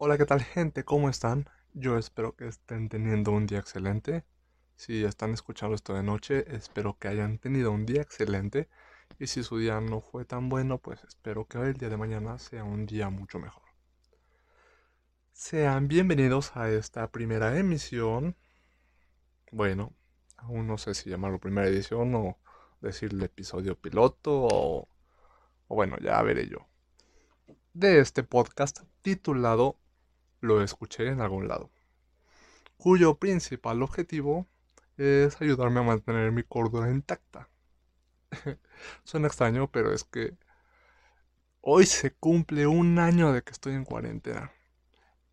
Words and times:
Hola, 0.00 0.16
¿qué 0.16 0.26
tal 0.26 0.44
gente? 0.44 0.84
¿Cómo 0.84 1.10
están? 1.10 1.50
Yo 1.74 1.98
espero 1.98 2.36
que 2.36 2.46
estén 2.46 2.88
teniendo 2.88 3.32
un 3.32 3.48
día 3.48 3.58
excelente. 3.58 4.24
Si 4.76 5.02
están 5.04 5.32
escuchando 5.32 5.74
esto 5.74 5.92
de 5.92 6.04
noche, 6.04 6.44
espero 6.54 6.96
que 7.00 7.08
hayan 7.08 7.38
tenido 7.38 7.72
un 7.72 7.84
día 7.84 8.02
excelente. 8.02 8.68
Y 9.18 9.26
si 9.26 9.42
su 9.42 9.58
día 9.58 9.80
no 9.80 10.00
fue 10.00 10.24
tan 10.24 10.48
bueno, 10.50 10.78
pues 10.78 11.02
espero 11.02 11.48
que 11.48 11.58
el 11.58 11.74
día 11.74 11.88
de 11.88 11.96
mañana 11.96 12.38
sea 12.38 12.62
un 12.62 12.86
día 12.86 13.10
mucho 13.10 13.40
mejor. 13.40 13.64
Sean 15.32 15.88
bienvenidos 15.88 16.56
a 16.56 16.70
esta 16.70 17.10
primera 17.10 17.58
emisión. 17.58 18.36
Bueno, 19.50 19.92
aún 20.36 20.68
no 20.68 20.78
sé 20.78 20.94
si 20.94 21.10
llamarlo 21.10 21.40
primera 21.40 21.66
edición 21.66 22.14
o 22.14 22.38
decirle 22.80 23.24
episodio 23.24 23.74
piloto 23.74 24.30
o, 24.32 24.88
o 25.66 25.74
bueno, 25.74 25.96
ya 26.00 26.22
veré 26.22 26.46
yo. 26.46 26.68
De 27.72 27.98
este 27.98 28.22
podcast 28.22 28.82
titulado 29.02 29.76
Lo 30.40 30.62
escuché 30.62 31.08
en 31.08 31.20
algún 31.20 31.48
lado, 31.48 31.70
cuyo 32.76 33.16
principal 33.16 33.82
objetivo 33.82 34.46
es 34.96 35.40
ayudarme 35.40 35.80
a 35.80 35.84
mantener 35.84 36.32
mi 36.32 36.42
cordura 36.42 36.90
intacta. 36.90 37.48
Suena 39.04 39.28
extraño, 39.28 39.70
pero 39.70 39.92
es 39.92 40.04
que 40.04 40.36
hoy 41.60 41.86
se 41.86 42.12
cumple 42.12 42.66
un 42.66 42.98
año 42.98 43.32
de 43.32 43.42
que 43.42 43.52
estoy 43.52 43.74
en 43.74 43.84
cuarentena. 43.84 44.52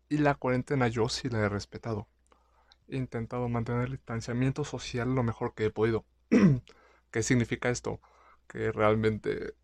Y 0.08 0.18
la 0.18 0.34
cuarentena 0.34 0.88
yo 0.88 1.08
sí 1.08 1.28
la 1.28 1.40
he 1.40 1.48
respetado. 1.48 2.06
He 2.88 2.96
intentado 2.96 3.48
mantener 3.48 3.86
el 3.86 3.92
distanciamiento 3.92 4.64
social 4.64 5.14
lo 5.14 5.22
mejor 5.22 5.54
que 5.54 5.66
he 5.66 5.70
podido. 5.70 6.04
¿Qué 7.10 7.22
significa 7.22 7.70
esto? 7.70 8.00
Que 8.48 8.70
realmente 8.72 9.54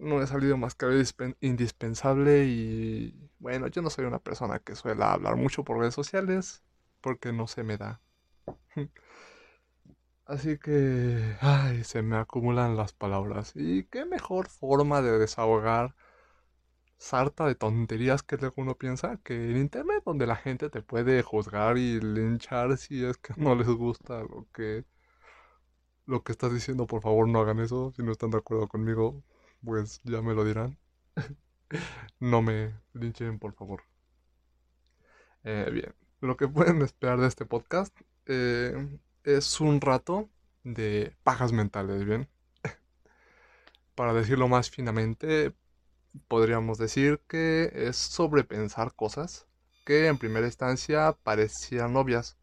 no 0.00 0.22
he 0.22 0.26
salido 0.26 0.56
más 0.56 0.74
que 0.74 1.04
indispensable 1.40 2.46
y 2.46 3.30
bueno, 3.38 3.68
yo 3.68 3.82
no 3.82 3.90
soy 3.90 4.06
una 4.06 4.18
persona 4.18 4.58
que 4.58 4.74
suele 4.74 5.04
hablar 5.04 5.36
mucho 5.36 5.64
por 5.64 5.78
redes 5.78 5.94
sociales 5.94 6.62
porque 7.00 7.32
no 7.32 7.46
se 7.46 7.62
me 7.64 7.76
da. 7.76 8.00
Así 10.26 10.58
que, 10.58 11.36
ay, 11.40 11.84
se 11.84 12.02
me 12.02 12.16
acumulan 12.16 12.76
las 12.76 12.92
palabras. 12.92 13.52
Y 13.56 13.84
qué 13.84 14.04
mejor 14.06 14.48
forma 14.48 15.02
de 15.02 15.18
desahogar 15.18 15.94
sarta 16.98 17.46
de 17.46 17.54
tonterías 17.56 18.22
que 18.22 18.36
luego 18.36 18.54
uno 18.58 18.76
piensa 18.76 19.16
que 19.24 19.50
en 19.50 19.56
internet 19.56 20.02
donde 20.04 20.26
la 20.26 20.36
gente 20.36 20.70
te 20.70 20.82
puede 20.82 21.22
juzgar 21.22 21.78
y 21.78 22.00
linchar 22.00 22.76
si 22.78 23.04
es 23.04 23.16
que 23.18 23.34
no 23.36 23.54
les 23.56 23.68
gusta 23.68 24.20
lo 24.22 24.46
que 24.52 24.84
lo 26.06 26.22
que 26.22 26.32
estás 26.32 26.52
diciendo, 26.52 26.86
por 26.86 27.02
favor 27.02 27.28
no 27.28 27.40
hagan 27.40 27.60
eso. 27.60 27.92
Si 27.96 28.02
no 28.02 28.12
están 28.12 28.30
de 28.30 28.38
acuerdo 28.38 28.68
conmigo, 28.68 29.22
pues 29.64 30.00
ya 30.04 30.22
me 30.22 30.34
lo 30.34 30.44
dirán. 30.44 30.76
no 32.20 32.42
me 32.42 32.74
linchen, 32.94 33.38
por 33.38 33.54
favor. 33.54 33.82
Eh, 35.44 35.68
bien, 35.72 35.94
lo 36.20 36.36
que 36.36 36.48
pueden 36.48 36.82
esperar 36.82 37.18
de 37.20 37.28
este 37.28 37.46
podcast 37.46 37.96
eh, 38.26 38.98
es 39.24 39.60
un 39.60 39.80
rato 39.80 40.28
de 40.64 41.16
pajas 41.22 41.52
mentales, 41.52 42.04
¿bien? 42.04 42.28
Para 43.94 44.12
decirlo 44.12 44.48
más 44.48 44.70
finamente, 44.70 45.54
podríamos 46.28 46.78
decir 46.78 47.20
que 47.26 47.70
es 47.74 47.96
sobrepensar 47.96 48.94
cosas 48.94 49.46
que 49.84 50.08
en 50.08 50.18
primera 50.18 50.46
instancia 50.46 51.16
parecían 51.22 51.96
obvias, 51.96 52.36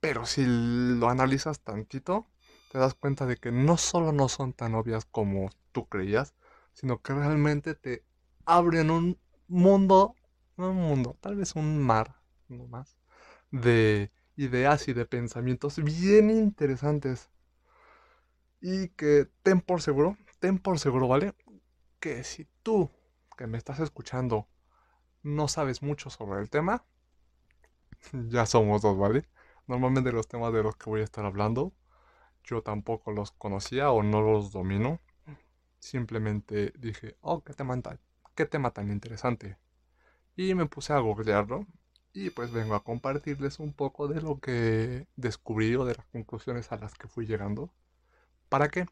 pero 0.00 0.26
si 0.26 0.44
lo 0.46 1.08
analizas 1.08 1.60
tantito, 1.60 2.26
te 2.70 2.78
das 2.78 2.94
cuenta 2.94 3.26
de 3.26 3.36
que 3.36 3.50
no 3.50 3.76
solo 3.76 4.12
no 4.12 4.28
son 4.28 4.52
tan 4.52 4.76
obvias 4.76 5.04
como 5.04 5.50
tú 5.72 5.88
creías, 5.88 6.36
sino 6.72 7.02
que 7.02 7.12
realmente 7.12 7.74
te 7.74 8.04
abren 8.46 8.92
un 8.92 9.18
mundo, 9.48 10.14
no 10.56 10.70
un 10.70 10.76
mundo, 10.76 11.16
tal 11.20 11.34
vez 11.34 11.56
un 11.56 11.82
mar, 11.82 12.14
no 12.46 12.68
más, 12.68 12.96
de 13.50 14.12
ideas 14.36 14.86
y 14.86 14.92
de 14.92 15.04
pensamientos 15.04 15.82
bien 15.82 16.30
interesantes. 16.30 17.28
Y 18.60 18.90
que 18.90 19.28
ten 19.42 19.60
por 19.60 19.82
seguro, 19.82 20.16
ten 20.38 20.60
por 20.60 20.78
seguro, 20.78 21.08
¿vale? 21.08 21.34
Que 21.98 22.22
si 22.22 22.46
tú, 22.62 22.88
que 23.36 23.48
me 23.48 23.58
estás 23.58 23.80
escuchando, 23.80 24.46
no 25.24 25.48
sabes 25.48 25.82
mucho 25.82 26.08
sobre 26.08 26.40
el 26.40 26.48
tema, 26.48 26.84
ya 28.12 28.46
somos 28.46 28.82
dos, 28.82 28.96
¿vale? 28.96 29.28
Normalmente 29.66 30.12
los 30.12 30.28
temas 30.28 30.52
de 30.52 30.62
los 30.62 30.76
que 30.76 30.88
voy 30.88 31.00
a 31.00 31.04
estar 31.04 31.24
hablando 31.24 31.72
yo 32.50 32.62
tampoco 32.62 33.12
los 33.12 33.30
conocía 33.32 33.90
o 33.92 34.02
no 34.02 34.20
los 34.20 34.52
domino. 34.52 35.00
Simplemente 35.78 36.72
dije, 36.78 37.16
oh, 37.20 37.42
qué 37.44 37.54
tema 37.54 37.80
tan, 37.80 37.98
qué 38.34 38.46
tema 38.46 38.72
tan 38.72 38.90
interesante. 38.90 39.56
Y 40.36 40.54
me 40.54 40.66
puse 40.66 40.92
a 40.92 40.98
googlearlo 40.98 41.66
y 42.12 42.30
pues 42.30 42.52
vengo 42.52 42.74
a 42.74 42.84
compartirles 42.84 43.60
un 43.60 43.72
poco 43.72 44.08
de 44.08 44.20
lo 44.20 44.40
que 44.40 45.06
descubrí 45.16 45.76
o 45.76 45.84
de 45.84 45.94
las 45.94 46.06
conclusiones 46.06 46.72
a 46.72 46.76
las 46.76 46.94
que 46.94 47.08
fui 47.08 47.26
llegando. 47.26 47.72
¿Para 48.48 48.68
qué? 48.68 48.86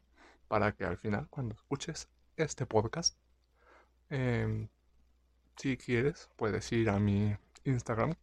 Para 0.47 0.73
que 0.73 0.85
al 0.85 0.97
final, 0.97 1.27
cuando 1.29 1.55
escuches 1.55 2.09
este 2.37 2.65
podcast, 2.65 3.17
em, 4.09 4.69
si 5.57 5.77
quieres, 5.77 6.29
puedes 6.37 6.71
ir 6.71 6.89
a 6.89 6.99
mi 6.99 7.35
Instagram, 7.65 8.15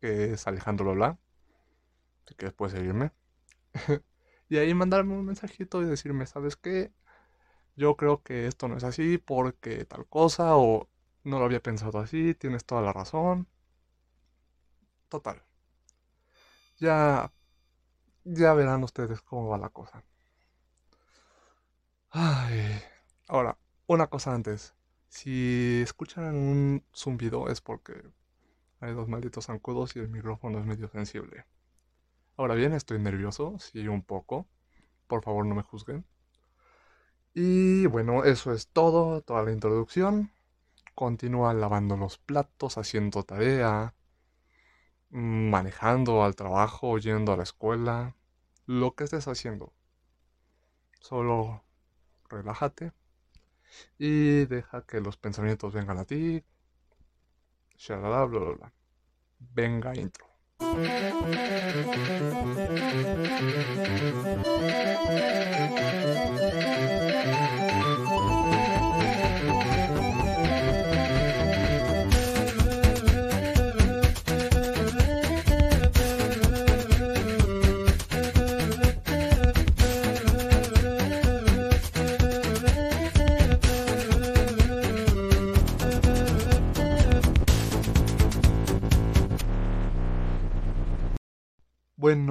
que 0.00 0.32
es 0.34 0.46
Alejandro 0.46 0.86
Lola. 0.86 1.18
Si 2.26 2.34
quieres, 2.34 2.54
puedes 2.54 2.74
seguirme. 2.74 3.12
Y 4.50 4.58
ahí 4.58 4.74
mandarme 4.74 5.14
un 5.14 5.24
mensajito 5.26 5.80
y 5.82 5.86
decirme, 5.86 6.26
¿sabes 6.26 6.56
qué? 6.56 6.92
Yo 7.76 7.96
creo 7.96 8.22
que 8.22 8.46
esto 8.46 8.68
no 8.68 8.76
es 8.76 8.84
así 8.84 9.18
porque 9.18 9.84
tal 9.86 10.06
cosa 10.08 10.56
o 10.56 10.88
no 11.24 11.38
lo 11.40 11.46
había 11.46 11.62
pensado 11.62 11.98
así, 12.00 12.34
tienes 12.34 12.64
toda 12.66 12.82
la 12.82 12.92
razón. 12.92 13.48
Total. 15.10 15.42
Ya 16.78 17.30
ya 18.24 18.54
verán 18.54 18.84
ustedes 18.84 19.20
cómo 19.22 19.48
va 19.48 19.58
la 19.58 19.68
cosa. 19.70 20.04
Ay, 22.10 22.80
ahora, 23.28 23.58
una 23.86 24.06
cosa 24.08 24.34
antes. 24.34 24.74
Si 25.08 25.80
escuchan 25.82 26.34
un 26.36 26.84
zumbido 26.94 27.48
es 27.48 27.60
porque 27.60 27.94
hay 28.80 28.94
dos 28.94 29.08
malditos 29.08 29.46
zancudos 29.46 29.96
y 29.96 30.00
el 30.00 30.08
micrófono 30.08 30.60
es 30.60 30.66
medio 30.66 30.88
sensible. 30.88 31.46
Ahora 32.36 32.56
bien, 32.56 32.72
estoy 32.72 32.98
nervioso, 32.98 33.56
sí, 33.60 33.86
un 33.86 34.02
poco. 34.02 34.48
Por 35.08 35.22
favor, 35.22 35.46
no 35.46 35.54
me 35.54 35.62
juzguen. 35.62 36.06
Y 37.34 37.86
bueno, 37.86 38.22
eso 38.24 38.52
es 38.52 38.68
todo, 38.68 39.20
toda 39.22 39.42
la 39.42 39.50
introducción. 39.52 40.30
Continúa 40.94 41.54
lavando 41.54 41.96
los 41.96 42.18
platos, 42.18 42.78
haciendo 42.78 43.24
tarea, 43.24 43.94
manejando 45.10 46.24
al 46.24 46.34
trabajo, 46.36 46.96
yendo 46.98 47.32
a 47.32 47.36
la 47.36 47.42
escuela, 47.42 48.16
lo 48.66 48.94
que 48.94 49.04
estés 49.04 49.28
haciendo. 49.28 49.72
Solo 51.00 51.64
relájate 52.28 52.92
y 53.98 54.46
deja 54.46 54.82
que 54.86 55.00
los 55.00 55.16
pensamientos 55.16 55.72
vengan 55.72 55.98
a 55.98 56.04
ti. 56.04 56.42
Shalala, 57.76 58.26
bla, 58.26 58.38
bla, 58.40 58.52
bla. 58.58 58.72
Venga, 59.40 59.94
intro. 59.96 60.29
Bueno, 60.60 60.80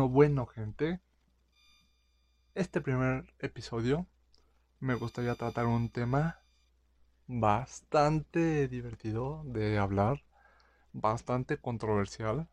bueno, 0.10 0.48
gente. 0.48 1.00
Este 2.56 2.82
primer 2.82 3.32
episodio 3.38 4.08
me 4.80 4.96
gustaría 4.96 5.36
tratar 5.36 5.68
un 5.68 5.90
tema 5.90 6.42
bastante 7.28 8.68
divertido 8.68 9.44
de 9.46 9.78
hablar, 9.78 10.24
bastante 10.94 11.58
controversial. 11.58 12.50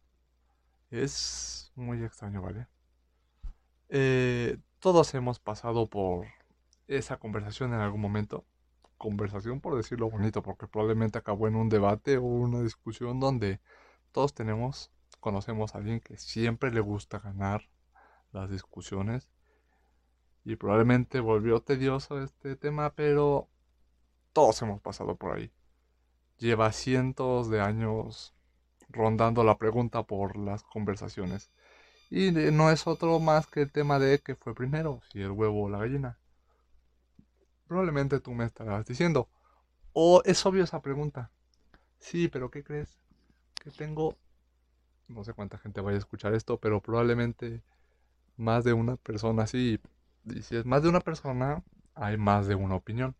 Es 0.90 1.72
muy 1.76 2.04
extraño, 2.04 2.42
¿vale? 2.42 2.68
Eh, 3.88 4.58
todos 4.78 5.14
hemos 5.14 5.40
pasado 5.40 5.88
por 5.88 6.26
esa 6.88 7.16
conversación 7.16 7.72
en 7.72 7.80
algún 7.80 8.02
momento. 8.02 8.44
Conversación 8.98 9.60
por 9.62 9.76
decirlo 9.76 10.10
bonito, 10.10 10.42
porque 10.42 10.66
probablemente 10.66 11.18
acabó 11.18 11.48
en 11.48 11.56
un 11.56 11.70
debate 11.70 12.18
o 12.18 12.22
una 12.22 12.60
discusión 12.60 13.18
donde 13.18 13.60
todos 14.12 14.34
tenemos 14.34 14.90
conocemos 15.26 15.74
a 15.74 15.78
alguien 15.78 15.98
que 15.98 16.16
siempre 16.18 16.70
le 16.70 16.78
gusta 16.78 17.18
ganar 17.18 17.68
las 18.30 18.48
discusiones 18.48 19.28
y 20.44 20.54
probablemente 20.54 21.18
volvió 21.18 21.58
tedioso 21.58 22.22
este 22.22 22.54
tema, 22.54 22.94
pero 22.94 23.48
todos 24.32 24.62
hemos 24.62 24.80
pasado 24.80 25.16
por 25.16 25.36
ahí. 25.36 25.50
lleva 26.38 26.70
cientos 26.70 27.50
de 27.50 27.60
años 27.60 28.36
rondando 28.88 29.42
la 29.42 29.58
pregunta 29.58 30.04
por 30.04 30.36
las 30.36 30.62
conversaciones. 30.62 31.50
Y 32.08 32.30
no 32.30 32.70
es 32.70 32.86
otro 32.86 33.18
más 33.18 33.48
que 33.48 33.62
el 33.62 33.72
tema 33.72 33.98
de 33.98 34.20
que 34.20 34.36
fue 34.36 34.54
primero, 34.54 35.00
si 35.10 35.22
el 35.22 35.32
huevo 35.32 35.64
o 35.64 35.68
la 35.68 35.78
gallina. 35.78 36.20
Probablemente 37.66 38.20
tú 38.20 38.30
me 38.30 38.44
estarás 38.44 38.86
diciendo, 38.86 39.28
o 39.92 40.22
es 40.24 40.46
obvio 40.46 40.62
esa 40.62 40.80
pregunta. 40.82 41.32
Sí, 41.98 42.28
pero 42.28 42.48
¿qué 42.48 42.62
crees? 42.62 42.96
Que 43.56 43.72
tengo, 43.72 44.14
no 45.08 45.24
sé 45.24 45.32
cuánta 45.32 45.58
gente 45.58 45.80
vaya 45.80 45.96
a 45.96 45.98
escuchar 45.98 46.34
esto, 46.34 46.58
pero 46.58 46.80
probablemente 46.80 47.62
más 48.36 48.64
de 48.64 48.72
una 48.72 48.96
persona, 48.96 49.46
sí. 49.46 49.80
Y 50.24 50.42
si 50.42 50.56
es 50.56 50.66
más 50.66 50.82
de 50.82 50.88
una 50.88 51.00
persona, 51.00 51.62
hay 51.94 52.16
más 52.16 52.46
de 52.46 52.54
una 52.54 52.74
opinión. 52.74 53.14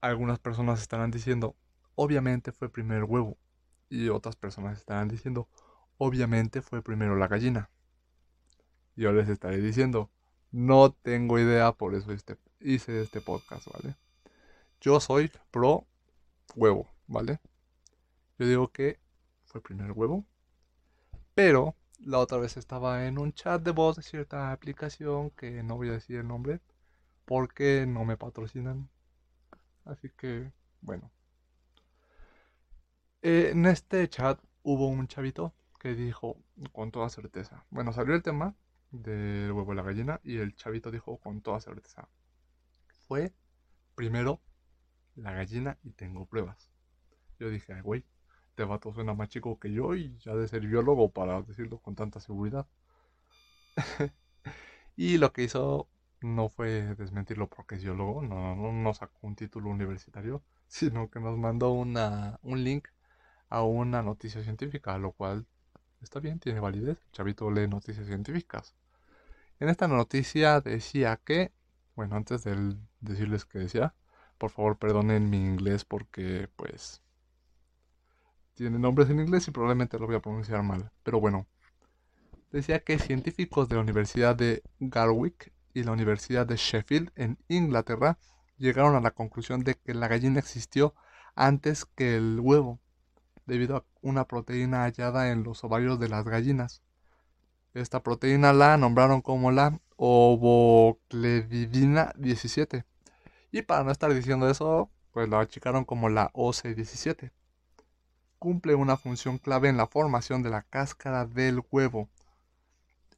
Algunas 0.00 0.38
personas 0.38 0.80
estarán 0.80 1.10
diciendo, 1.10 1.56
obviamente 1.94 2.52
fue 2.52 2.68
primero 2.68 3.04
el 3.04 3.10
huevo. 3.10 3.36
Y 3.88 4.08
otras 4.08 4.36
personas 4.36 4.78
estarán 4.78 5.08
diciendo, 5.08 5.48
obviamente 5.98 6.62
fue 6.62 6.82
primero 6.82 7.16
la 7.16 7.28
gallina. 7.28 7.68
Yo 8.96 9.12
les 9.12 9.28
estaré 9.28 9.58
diciendo, 9.58 10.10
no 10.52 10.92
tengo 10.92 11.38
idea, 11.38 11.72
por 11.72 11.94
eso 11.94 12.12
este, 12.12 12.36
hice 12.60 13.02
este 13.02 13.20
podcast, 13.20 13.66
¿vale? 13.72 13.96
Yo 14.80 15.00
soy 15.00 15.30
pro 15.50 15.86
huevo, 16.54 16.88
¿vale? 17.06 17.40
Yo 18.38 18.46
digo 18.46 18.68
que 18.68 18.98
fue 19.50 19.60
primero 19.62 19.94
huevo. 19.94 20.24
Pero 21.34 21.76
la 21.98 22.18
otra 22.18 22.38
vez 22.38 22.56
estaba 22.56 23.06
en 23.06 23.18
un 23.18 23.32
chat 23.32 23.62
de 23.62 23.72
voz 23.72 23.96
de 23.96 24.02
cierta 24.02 24.52
aplicación 24.52 25.30
que 25.30 25.62
no 25.62 25.76
voy 25.76 25.88
a 25.88 25.92
decir 25.92 26.16
el 26.16 26.28
nombre 26.28 26.60
porque 27.24 27.86
no 27.86 28.04
me 28.04 28.16
patrocinan. 28.16 28.88
Así 29.84 30.10
que, 30.16 30.52
bueno. 30.80 31.10
en 33.22 33.66
este 33.66 34.08
chat 34.08 34.40
hubo 34.62 34.88
un 34.88 35.06
chavito 35.08 35.52
que 35.78 35.94
dijo 35.94 36.36
con 36.72 36.90
toda 36.90 37.08
certeza. 37.08 37.64
Bueno, 37.70 37.92
salió 37.92 38.14
el 38.14 38.22
tema 38.22 38.54
del 38.90 39.52
huevo 39.52 39.72
y 39.72 39.76
la 39.76 39.82
gallina 39.82 40.20
y 40.24 40.38
el 40.38 40.54
chavito 40.54 40.90
dijo 40.90 41.18
con 41.18 41.40
toda 41.40 41.60
certeza. 41.60 42.08
Fue 43.06 43.32
primero 43.94 44.40
la 45.16 45.32
gallina 45.32 45.78
y 45.82 45.90
tengo 45.92 46.26
pruebas. 46.26 46.70
Yo 47.38 47.50
dije, 47.50 47.72
ay, 47.72 47.80
güey, 47.80 48.04
este 48.60 48.68
vato 48.68 48.92
suena 48.92 49.14
más 49.14 49.30
chico 49.30 49.58
que 49.58 49.72
yo 49.72 49.94
y 49.94 50.18
ya 50.18 50.34
de 50.34 50.46
ser 50.46 50.66
biólogo 50.66 51.10
para 51.10 51.40
decirlo 51.40 51.78
con 51.78 51.94
tanta 51.94 52.20
seguridad. 52.20 52.66
y 54.96 55.16
lo 55.16 55.32
que 55.32 55.44
hizo 55.44 55.88
no 56.20 56.50
fue 56.50 56.94
desmentirlo 56.94 57.48
porque 57.48 57.76
es 57.76 57.82
biólogo, 57.82 58.20
no, 58.20 58.54
no, 58.54 58.92
sacó 58.92 59.18
un 59.22 59.34
título 59.34 59.70
universitario, 59.70 60.42
sino 60.68 61.08
que 61.08 61.20
nos 61.20 61.38
mandó 61.38 61.70
una, 61.70 62.38
un 62.42 62.62
link 62.62 62.88
a 63.48 63.62
una 63.62 64.02
noticia 64.02 64.42
científica, 64.42 64.98
lo 64.98 65.12
cual 65.12 65.46
está 66.02 66.20
bien, 66.20 66.38
tiene 66.38 66.60
validez. 66.60 66.98
El 67.06 67.12
chavito 67.12 67.50
lee 67.50 67.66
noticias 67.66 68.06
científicas. 68.06 68.74
En 69.58 69.70
esta 69.70 69.88
noticia 69.88 70.60
decía 70.60 71.18
que, 71.24 71.50
bueno, 71.96 72.14
antes 72.14 72.44
de 72.44 72.76
decirles 73.00 73.46
que 73.46 73.58
decía, 73.58 73.94
por 74.36 74.50
favor 74.50 74.76
perdonen 74.76 75.30
mi 75.30 75.38
inglés 75.38 75.86
porque 75.86 76.50
pues 76.56 77.00
tiene 78.60 78.78
nombres 78.78 79.08
en 79.08 79.20
inglés 79.20 79.48
y 79.48 79.52
probablemente 79.52 79.98
lo 79.98 80.06
voy 80.06 80.16
a 80.16 80.20
pronunciar 80.20 80.62
mal. 80.62 80.92
Pero 81.02 81.18
bueno, 81.18 81.46
decía 82.52 82.80
que 82.80 82.98
científicos 82.98 83.70
de 83.70 83.76
la 83.76 83.80
Universidad 83.80 84.36
de 84.36 84.62
Garwick 84.80 85.50
y 85.72 85.82
la 85.82 85.92
Universidad 85.92 86.46
de 86.46 86.56
Sheffield 86.56 87.10
en 87.14 87.38
Inglaterra 87.48 88.18
llegaron 88.58 88.96
a 88.96 89.00
la 89.00 89.12
conclusión 89.12 89.64
de 89.64 89.76
que 89.76 89.94
la 89.94 90.08
gallina 90.08 90.40
existió 90.40 90.94
antes 91.34 91.86
que 91.86 92.16
el 92.16 92.38
huevo, 92.38 92.78
debido 93.46 93.76
a 93.76 93.86
una 94.02 94.26
proteína 94.26 94.82
hallada 94.82 95.30
en 95.30 95.42
los 95.42 95.64
ovarios 95.64 95.98
de 95.98 96.10
las 96.10 96.26
gallinas. 96.26 96.82
Esta 97.72 98.02
proteína 98.02 98.52
la 98.52 98.76
nombraron 98.76 99.22
como 99.22 99.52
la 99.52 99.80
ovoclevidina 99.96 102.12
17 102.18 102.84
y 103.52 103.62
para 103.62 103.84
no 103.84 103.90
estar 103.90 104.12
diciendo 104.12 104.50
eso, 104.50 104.90
pues 105.12 105.30
lo 105.30 105.38
achicaron 105.38 105.86
como 105.86 106.10
la 106.10 106.30
OC17. 106.34 107.32
Cumple 108.40 108.74
una 108.74 108.96
función 108.96 109.36
clave 109.36 109.68
en 109.68 109.76
la 109.76 109.86
formación 109.86 110.42
de 110.42 110.48
la 110.48 110.62
cáscara 110.62 111.26
del 111.26 111.60
huevo. 111.70 112.08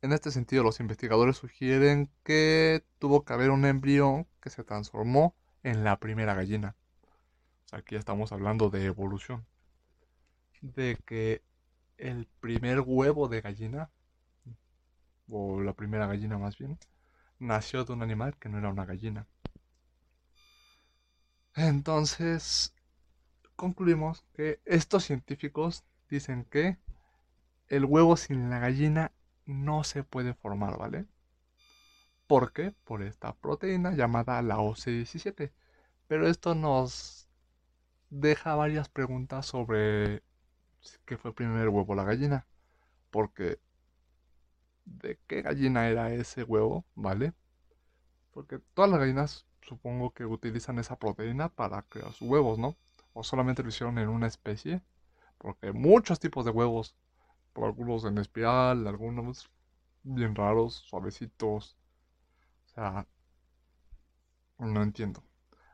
En 0.00 0.12
este 0.12 0.32
sentido, 0.32 0.64
los 0.64 0.80
investigadores 0.80 1.36
sugieren 1.36 2.10
que 2.24 2.84
tuvo 2.98 3.24
que 3.24 3.32
haber 3.32 3.50
un 3.50 3.64
embrión 3.64 4.26
que 4.40 4.50
se 4.50 4.64
transformó 4.64 5.36
en 5.62 5.84
la 5.84 6.00
primera 6.00 6.34
gallina. 6.34 6.74
Aquí 7.70 7.94
estamos 7.94 8.32
hablando 8.32 8.68
de 8.68 8.84
evolución. 8.84 9.46
De 10.60 10.98
que 11.06 11.44
el 11.98 12.26
primer 12.40 12.80
huevo 12.80 13.28
de 13.28 13.42
gallina, 13.42 13.90
o 15.28 15.60
la 15.60 15.72
primera 15.72 16.08
gallina 16.08 16.36
más 16.36 16.58
bien, 16.58 16.80
nació 17.38 17.84
de 17.84 17.92
un 17.92 18.02
animal 18.02 18.36
que 18.38 18.48
no 18.48 18.58
era 18.58 18.70
una 18.70 18.86
gallina. 18.86 19.28
Entonces, 21.54 22.74
concluimos 23.56 24.24
que 24.34 24.60
estos 24.64 25.04
científicos 25.04 25.84
dicen 26.08 26.44
que 26.44 26.78
el 27.68 27.84
huevo 27.84 28.16
sin 28.16 28.50
la 28.50 28.58
gallina 28.58 29.12
no 29.46 29.84
se 29.84 30.04
puede 30.04 30.34
formar, 30.34 30.78
¿vale? 30.78 31.06
¿Por 32.26 32.52
qué? 32.52 32.74
Por 32.84 33.02
esta 33.02 33.34
proteína 33.34 33.92
llamada 33.92 34.40
la 34.42 34.58
OC17. 34.58 35.52
Pero 36.08 36.28
esto 36.28 36.54
nos 36.54 37.28
deja 38.10 38.54
varias 38.54 38.88
preguntas 38.88 39.46
sobre 39.46 40.22
qué 41.04 41.16
fue 41.16 41.34
primero 41.34 41.62
el 41.62 41.68
huevo 41.68 41.92
o 41.92 41.96
la 41.96 42.04
gallina. 42.04 42.46
Porque 43.10 43.58
¿de 44.84 45.18
qué 45.26 45.42
gallina 45.42 45.88
era 45.88 46.12
ese 46.12 46.44
huevo? 46.44 46.84
¿Vale? 46.94 47.32
Porque 48.32 48.58
todas 48.74 48.90
las 48.90 49.00
gallinas 49.00 49.46
supongo 49.62 50.12
que 50.12 50.24
utilizan 50.26 50.78
esa 50.78 50.96
proteína 50.98 51.48
para 51.48 51.82
crear 51.82 52.12
sus 52.12 52.28
huevos, 52.28 52.58
¿no? 52.58 52.76
O 53.12 53.22
solamente 53.24 53.62
lo 53.62 53.68
hicieron 53.68 53.98
en 53.98 54.08
una 54.08 54.26
especie. 54.26 54.82
Porque 55.38 55.68
hay 55.68 55.72
muchos 55.72 56.20
tipos 56.20 56.44
de 56.44 56.50
huevos. 56.50 56.96
Algunos 57.54 58.04
en 58.04 58.18
espiral, 58.18 58.86
algunos 58.86 59.50
bien 60.02 60.34
raros, 60.34 60.74
suavecitos. 60.88 61.76
O 62.66 62.68
sea, 62.74 63.06
no 64.58 64.82
entiendo. 64.82 65.22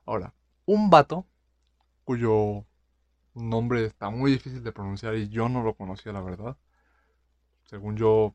Ahora, 0.04 0.34
un 0.66 0.90
vato 0.90 1.26
cuyo 2.04 2.66
nombre 3.34 3.84
está 3.84 4.10
muy 4.10 4.32
difícil 4.32 4.62
de 4.64 4.72
pronunciar 4.72 5.14
y 5.16 5.28
yo 5.28 5.48
no 5.48 5.62
lo 5.62 5.74
conocía, 5.74 6.12
la 6.12 6.22
verdad. 6.22 6.56
Según 7.64 7.96
yo, 7.96 8.34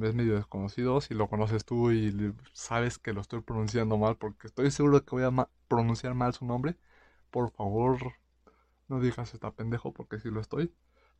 es 0.00 0.14
medio 0.14 0.36
desconocido. 0.36 1.00
Si 1.00 1.14
lo 1.14 1.28
conoces 1.28 1.64
tú 1.64 1.90
y 1.92 2.34
sabes 2.52 2.98
que 2.98 3.12
lo 3.12 3.20
estoy 3.20 3.40
pronunciando 3.42 3.98
mal, 3.98 4.16
porque 4.16 4.46
estoy 4.46 4.70
seguro 4.70 5.04
que 5.04 5.10
voy 5.16 5.24
a 5.24 5.48
pronunciar 5.68 6.14
mal 6.14 6.32
su 6.34 6.44
nombre, 6.46 6.76
por 7.30 7.50
favor 7.50 7.98
no 8.88 9.00
digas 9.00 9.34
está 9.34 9.50
pendejo 9.52 9.92
porque 9.92 10.20
sí 10.20 10.30
lo 10.30 10.40
estoy. 10.40 10.74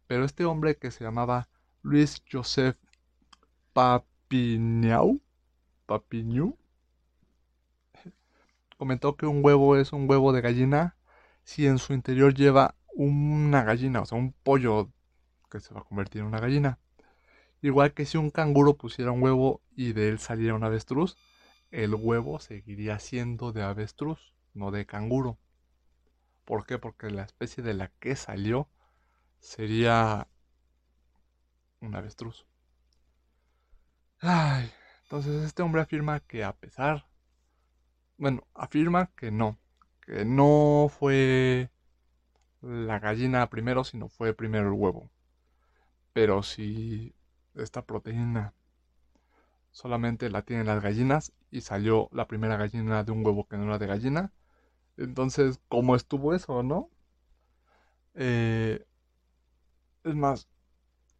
Pero 0.07 0.25
este 0.25 0.45
hombre 0.45 0.77
que 0.77 0.91
se 0.91 1.05
llamaba 1.05 1.49
Luis 1.83 2.23
Joseph 2.31 2.77
Papiñau, 3.73 5.21
Papiñu, 5.87 6.57
comentó 8.77 9.17
que 9.17 9.27
un 9.27 9.45
huevo 9.45 9.77
es 9.77 9.93
un 9.93 10.09
huevo 10.09 10.33
de 10.33 10.41
gallina 10.41 10.97
si 11.45 11.67
en 11.67 11.79
su 11.79 11.93
interior 11.93 12.35
lleva 12.35 12.75
una 12.95 13.63
gallina, 13.63 14.01
o 14.03 14.07
sea, 14.07 14.19
un 14.19 14.33
pollo 14.33 14.91
que 15.51 15.61
se 15.61 15.75
va 15.75 15.81
a 15.81 15.85
convertir 15.85 16.21
en 16.21 16.27
una 16.27 16.41
gallina. 16.41 16.79
Igual 17.63 17.95
que 17.95 18.07
si 18.07 18.19
un 18.19 18.31
canguro 18.31 18.77
pusiera 18.77 19.13
un 19.13 19.23
huevo 19.23 19.63
y 19.77 19.93
de 19.93 20.09
él 20.09 20.19
saliera 20.19 20.55
un 20.55 20.65
avestruz, 20.65 21.17
el 21.71 21.95
huevo 21.95 22.41
seguiría 22.41 22.99
siendo 22.99 23.53
de 23.53 23.63
avestruz, 23.63 24.35
no 24.53 24.71
de 24.71 24.85
canguro. 24.85 25.39
¿Por 26.45 26.67
qué? 26.67 26.79
Porque 26.79 27.11
la 27.11 27.23
especie 27.23 27.63
de 27.63 27.75
la 27.75 27.89
que 28.01 28.17
salió 28.17 28.69
sería 29.39 30.29
un 31.81 31.95
avestruz. 31.95 32.47
Ay, 34.21 34.71
entonces 35.05 35.43
este 35.45 35.63
hombre 35.63 35.83
afirma 35.83 36.21
que 36.21 36.45
a 36.45 36.53
pesar, 36.53 37.07
bueno, 38.17 38.47
afirma 38.55 39.11
que 39.17 39.31
no, 39.31 39.59
que 40.01 40.25
no 40.25 40.89
fue 40.91 41.71
la 42.61 42.99
gallina 42.99 43.49
primero, 43.51 43.85
sino 43.85 44.09
fue 44.09 44.35
primero 44.35 44.69
el 44.69 44.75
huevo. 44.75 45.11
Pero 46.13 46.43
si 46.43 47.15
esta 47.55 47.83
proteína 47.83 48.55
solamente 49.73 50.31
la 50.31 50.43
tienen 50.43 50.67
las 50.67 50.83
gallinas 50.83 51.33
y 51.51 51.63
salió 51.63 52.09
la 52.13 52.27
primera 52.29 52.57
gallina 52.57 53.03
de 53.05 53.13
un 53.13 53.27
huevo 53.27 53.49
que 53.49 53.57
no 53.57 53.65
era 53.65 53.79
de 53.79 53.87
gallina. 53.87 54.33
Entonces, 54.97 55.61
¿cómo 55.69 55.97
estuvo 55.97 56.35
eso, 56.35 56.63
no? 56.63 56.91
Eh, 58.15 58.85
es 60.05 60.15
más, 60.15 60.49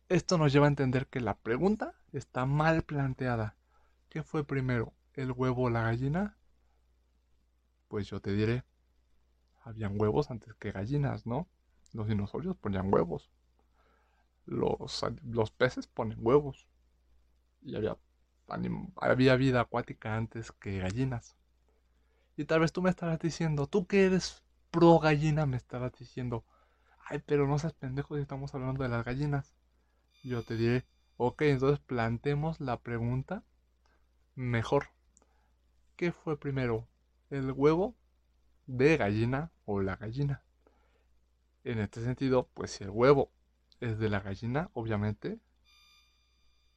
esto 0.09 0.39
nos 0.39 0.53
lleva 0.53 0.67
a 0.67 0.69
entender 0.69 1.07
que 1.07 1.21
la 1.21 1.37
pregunta 1.37 1.95
está 2.13 2.47
mal 2.47 2.83
planteada. 2.83 3.57
¿Qué 4.09 4.23
fue 4.23 4.45
primero, 4.45 4.93
el 5.15 5.33
huevo 5.33 5.65
o 5.65 5.71
la 5.71 5.83
gallina? 5.83 6.37
Pues 7.89 8.09
yo 8.09 8.21
te 8.21 8.33
diré, 8.33 8.65
habían 9.65 10.01
huevos 10.01 10.31
antes 10.31 10.55
que 10.55 10.73
gallinas, 10.73 11.27
¿no? 11.27 11.49
Los 11.93 12.09
dinosaurios 12.09 12.57
ponían 12.57 12.93
huevos. 12.93 13.31
Los, 14.47 15.05
los 15.25 15.51
peces 15.51 15.87
ponen 15.87 16.19
huevos. 16.21 16.67
Y 17.63 17.77
había, 17.77 17.97
había 18.97 19.37
vida 19.37 19.61
acuática 19.61 20.17
antes 20.17 20.53
que 20.53 20.79
gallinas. 20.79 21.37
Y 22.37 22.45
tal 22.45 22.61
vez 22.61 22.73
tú 22.73 22.83
me 22.83 22.91
estarás 22.91 23.19
diciendo, 23.19 23.67
tú 23.67 23.87
que 23.87 24.07
eres 24.07 24.43
pro 24.71 24.99
gallina, 24.99 25.47
me 25.47 25.57
estarás 25.57 25.93
diciendo, 25.99 26.45
ay, 27.07 27.23
pero 27.27 27.47
no 27.47 27.59
seas 27.59 27.75
pendejo 27.75 28.17
si 28.17 28.23
estamos 28.23 28.55
hablando 28.55 28.83
de 28.83 28.89
las 28.89 29.05
gallinas. 29.05 29.55
Yo 30.23 30.43
te 30.43 30.57
diré, 30.57 30.87
ok, 31.17 31.43
entonces 31.43 31.79
plantemos 31.81 32.61
la 32.61 32.81
pregunta 32.81 33.45
mejor. 34.35 34.87
¿Qué 35.97 36.13
fue 36.13 36.39
primero? 36.39 36.89
¿El 37.31 37.53
huevo 37.53 37.95
de 38.67 38.97
gallina 38.97 39.51
o 39.67 39.81
la 39.81 39.97
gallina? 39.97 40.43
En 41.65 41.79
este 41.79 42.03
sentido, 42.03 42.49
pues 42.55 42.73
si 42.73 42.85
el 42.85 42.91
huevo 42.91 43.31
es 43.81 43.99
de 43.99 44.09
la 44.09 44.21
gallina, 44.21 44.71
obviamente 44.73 45.39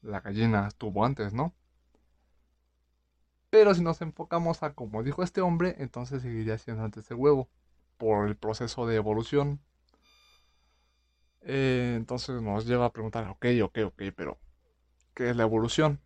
la 0.02 0.22
gallina 0.22 0.68
estuvo 0.68 1.06
antes, 1.06 1.34
¿no? 1.34 1.56
Pero 3.56 3.74
si 3.74 3.82
nos 3.82 4.02
enfocamos 4.02 4.64
a 4.64 4.74
como 4.74 5.02
dijo 5.02 5.24
este 5.24 5.40
hombre, 5.40 5.78
entonces 5.80 6.22
seguiría 6.22 6.58
siendo 6.58 6.84
antes 6.84 7.10
el 7.10 7.16
huevo, 7.16 7.48
por 7.98 8.28
el 8.28 8.36
proceso 8.36 8.86
de 8.86 8.98
evolución. 8.98 9.62
Eh, 11.40 11.94
entonces 11.96 12.42
nos 12.42 12.66
lleva 12.66 12.88
a 12.88 12.92
preguntar, 12.92 13.30
ok, 13.30 13.46
ok, 13.64 13.78
ok, 13.86 14.02
pero 14.14 14.38
¿qué 15.14 15.30
es 15.30 15.38
la 15.38 15.44
evolución? 15.44 16.02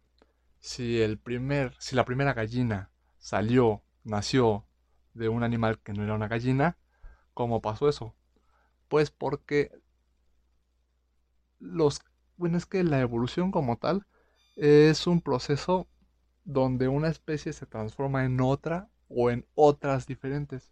Si 0.59 1.01
el 1.01 1.17
primer, 1.17 1.75
si 1.79 1.95
la 1.95 2.05
primera 2.05 2.35
gallina 2.35 2.91
salió, 3.17 3.81
nació 4.03 4.67
de 5.15 5.29
un 5.29 5.41
animal 5.41 5.79
que 5.79 5.93
no 5.93 6.03
era 6.03 6.13
una 6.13 6.27
gallina, 6.27 6.77
¿cómo 7.33 7.63
pasó 7.63 7.89
eso? 7.89 8.13
Pues 8.89 9.09
porque 9.09 9.71
los, 11.57 12.01
bueno, 12.37 12.59
es 12.59 12.67
que 12.67 12.83
la 12.83 12.99
evolución 12.99 13.51
como 13.51 13.77
tal 13.77 14.05
es 14.55 15.07
un 15.07 15.21
proceso 15.21 15.87
donde 16.49 16.87
una 16.87 17.09
especie 17.09 17.53
se 17.53 17.67
transforma 17.67 18.25
en 18.25 18.41
otra 18.41 18.89
o 19.07 19.29
en 19.29 19.45
otras 19.53 20.07
diferentes. 20.07 20.71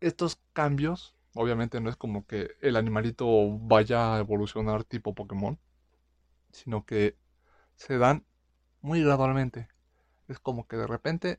Estos 0.00 0.40
cambios, 0.54 1.14
obviamente 1.34 1.78
no 1.82 1.90
es 1.90 1.96
como 1.96 2.26
que 2.26 2.52
el 2.62 2.76
animalito 2.76 3.58
vaya 3.58 4.16
a 4.16 4.20
evolucionar 4.20 4.84
tipo 4.84 5.14
Pokémon, 5.14 5.58
sino 6.52 6.86
que 6.86 7.18
se 7.76 7.98
dan 7.98 8.24
muy 8.80 9.02
gradualmente. 9.02 9.68
Es 10.26 10.38
como 10.38 10.66
que 10.66 10.78
de 10.78 10.86
repente 10.86 11.38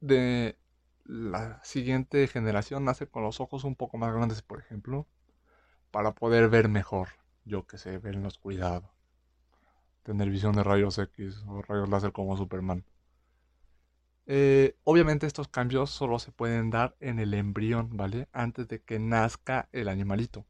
de 0.00 0.56
la 1.04 1.60
siguiente 1.64 2.28
generación 2.28 2.84
nace 2.84 3.08
con 3.08 3.24
los 3.24 3.40
ojos 3.40 3.64
un 3.64 3.74
poco 3.74 3.98
más 3.98 4.14
grandes, 4.14 4.42
por 4.42 4.60
ejemplo, 4.60 5.08
para 5.90 6.14
poder 6.14 6.48
ver 6.48 6.68
mejor. 6.68 7.08
Yo 7.44 7.66
que 7.66 7.78
sé, 7.78 7.98
ver 7.98 8.14
en 8.14 8.22
la 8.22 8.28
oscuridad 8.28 8.84
tener 10.04 10.30
visión 10.30 10.54
de 10.54 10.62
rayos 10.62 10.98
X 10.98 11.42
o 11.48 11.62
rayos 11.62 11.88
láser 11.88 12.12
como 12.12 12.36
Superman. 12.36 12.84
Eh, 14.26 14.76
obviamente 14.84 15.26
estos 15.26 15.48
cambios 15.48 15.90
solo 15.90 16.18
se 16.18 16.32
pueden 16.32 16.70
dar 16.70 16.96
en 17.00 17.18
el 17.18 17.34
embrión, 17.34 17.96
¿vale? 17.96 18.28
Antes 18.32 18.68
de 18.68 18.80
que 18.82 18.98
nazca 18.98 19.68
el 19.72 19.88
animalito. 19.88 20.46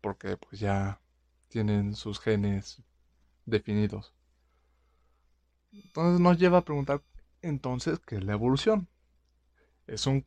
Porque 0.00 0.36
pues 0.36 0.60
ya 0.60 1.00
tienen 1.48 1.94
sus 1.94 2.20
genes 2.20 2.82
definidos. 3.44 4.14
Entonces 5.72 6.20
nos 6.20 6.38
lleva 6.38 6.58
a 6.58 6.64
preguntar 6.64 7.02
entonces 7.42 7.98
qué 8.00 8.16
es 8.16 8.24
la 8.24 8.32
evolución. 8.32 8.88
Es 9.86 10.06
un 10.06 10.26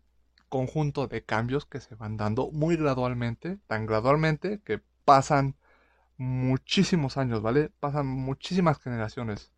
conjunto 0.50 1.08
de 1.08 1.24
cambios 1.24 1.66
que 1.66 1.80
se 1.80 1.96
van 1.96 2.18
dando 2.18 2.52
muy 2.52 2.76
gradualmente, 2.76 3.60
tan 3.68 3.86
gradualmente 3.86 4.62
que 4.64 4.82
pasan 5.06 5.56
muchísimos 6.20 7.18
años, 7.18 7.42
¿vale? 7.42 7.72
Pasan 7.80 8.06
muchísimas 8.08 8.80
generaciones. 8.80 9.54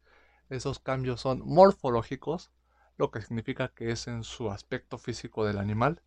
Esos 0.49 0.79
cambios 0.79 1.19
son 1.21 1.41
morfológicos, 1.45 2.51
lo 2.97 3.11
que 3.11 3.21
significa 3.21 3.69
que 3.69 3.91
es 3.91 4.07
en 4.07 4.23
su 4.23 4.51
aspecto 4.51 4.97
físico 4.99 5.43
del 5.45 5.57
animal. 5.57 6.01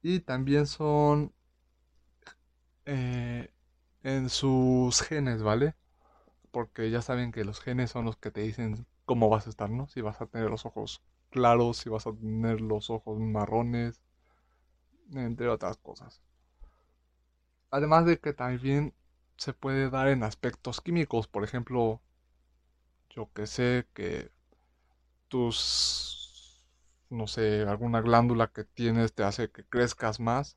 Y 0.00 0.20
también 0.20 0.66
son 0.66 1.32
eh, 2.86 3.52
en 4.04 4.28
sus 4.28 5.02
genes, 5.02 5.42
¿vale? 5.42 5.74
Porque 6.52 6.90
ya 6.90 7.02
saben 7.02 7.32
que 7.32 7.44
los 7.44 7.60
genes 7.60 7.90
son 7.90 8.04
los 8.04 8.16
que 8.16 8.30
te 8.30 8.42
dicen 8.42 8.86
cómo 9.06 9.28
vas 9.28 9.46
a 9.48 9.50
estar, 9.50 9.70
¿no? 9.70 9.88
Si 9.88 10.00
vas 10.02 10.20
a 10.20 10.26
tener 10.26 10.50
los 10.50 10.66
ojos 10.66 11.02
claros, 11.30 11.78
si 11.78 11.90
vas 11.90 12.06
a 12.06 12.12
tener 12.12 12.60
los 12.60 12.90
ojos 12.90 13.18
marrones, 13.18 14.00
entre 15.12 15.48
otras 15.48 15.78
cosas. 15.78 16.22
Además 17.70 18.06
de 18.06 18.18
que 18.18 18.32
también 18.32 18.94
se 19.36 19.52
puede 19.52 19.90
dar 19.90 20.08
en 20.08 20.22
aspectos 20.22 20.80
químicos. 20.80 21.28
Por 21.28 21.44
ejemplo, 21.44 22.00
yo 23.10 23.30
que 23.34 23.46
sé 23.46 23.86
que 23.94 24.30
tus, 25.28 26.64
no 27.10 27.26
sé, 27.26 27.62
alguna 27.62 28.00
glándula 28.00 28.48
que 28.48 28.64
tienes 28.64 29.12
te 29.14 29.24
hace 29.24 29.50
que 29.50 29.64
crezcas 29.64 30.20
más. 30.20 30.56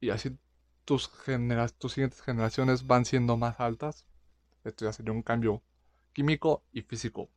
Y 0.00 0.10
así 0.10 0.36
tus, 0.84 1.10
tus 1.78 1.92
siguientes 1.92 2.22
generaciones 2.22 2.86
van 2.86 3.04
siendo 3.04 3.36
más 3.36 3.60
altas. 3.60 4.06
Esto 4.64 4.84
ya 4.86 4.92
sería 4.92 5.12
un 5.12 5.22
cambio 5.22 5.62
químico 6.12 6.64
y 6.72 6.82
físico. 6.82 7.30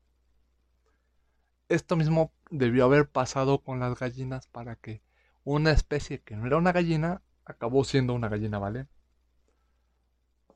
Esto 1.69 1.95
mismo 1.95 2.33
debió 2.49 2.85
haber 2.85 3.09
pasado 3.09 3.59
con 3.59 3.79
las 3.79 3.97
gallinas 3.97 4.47
para 4.47 4.75
que 4.75 5.01
una 5.43 5.71
especie 5.71 6.21
que 6.21 6.35
no 6.35 6.45
era 6.45 6.57
una 6.57 6.71
gallina 6.71 7.21
acabó 7.45 7.83
siendo 7.83 8.13
una 8.13 8.29
gallina, 8.29 8.59
¿vale? 8.59 8.87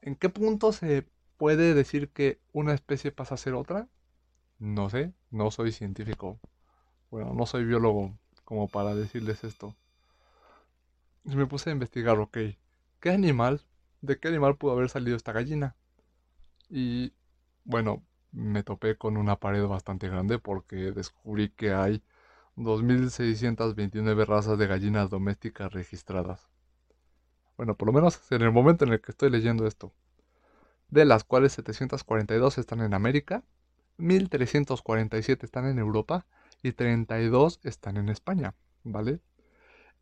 ¿En 0.06 0.16
qué 0.16 0.30
punto 0.30 0.72
se 0.72 1.08
puede 1.36 1.74
decir 1.74 2.10
que 2.12 2.40
una 2.54 2.76
especie 2.76 3.12
pasa 3.12 3.34
a 3.34 3.40
ser 3.40 3.56
otra? 3.56 3.90
No 4.60 4.88
sé, 4.88 5.14
no 5.32 5.50
soy 5.50 5.72
científico. 5.72 6.40
Bueno, 7.10 7.34
no 7.34 7.48
soy 7.48 7.66
biólogo 7.66 8.16
como 8.44 8.68
para 8.68 8.94
decirles 8.94 9.44
esto. 9.44 9.76
Y 11.24 11.36
me 11.36 11.48
puse 11.48 11.72
a 11.72 11.74
investigar, 11.74 12.20
ok, 12.20 12.38
¿qué 13.00 13.10
animal, 13.10 13.62
de 14.02 14.20
qué 14.20 14.28
animal 14.28 14.58
pudo 14.58 14.74
haber 14.74 14.90
salido 14.90 15.18
esta 15.18 15.32
gallina? 15.32 15.76
Y 16.70 17.12
bueno, 17.64 18.04
me 18.32 18.62
topé 18.62 18.98
con 18.98 19.18
una 19.18 19.40
pared 19.40 19.66
bastante 19.66 20.08
grande 20.08 20.38
porque 20.38 20.92
descubrí 20.92 21.50
que 21.50 21.74
hay 21.74 22.04
2.629 22.56 24.24
razas 24.26 24.60
de 24.60 24.68
gallinas 24.68 25.10
domésticas 25.10 25.74
registradas. 25.74 26.48
Bueno, 27.58 27.76
por 27.76 27.88
lo 27.88 27.94
menos 27.94 28.20
en 28.32 28.42
el 28.42 28.52
momento 28.52 28.86
en 28.86 28.94
el 28.94 29.02
que 29.02 29.12
estoy 29.12 29.30
leyendo 29.30 29.66
esto. 29.66 29.94
De 30.90 31.06
las 31.06 31.24
cuales 31.24 31.54
742 31.54 32.58
están 32.58 32.82
en 32.82 32.94
América, 32.94 33.44
1347 33.98 35.46
están 35.46 35.66
en 35.66 35.80
Europa 35.80 36.26
y 36.62 36.74
32 36.74 37.60
están 37.64 37.98
en 37.98 38.10
España, 38.10 38.54
¿vale? 38.84 39.20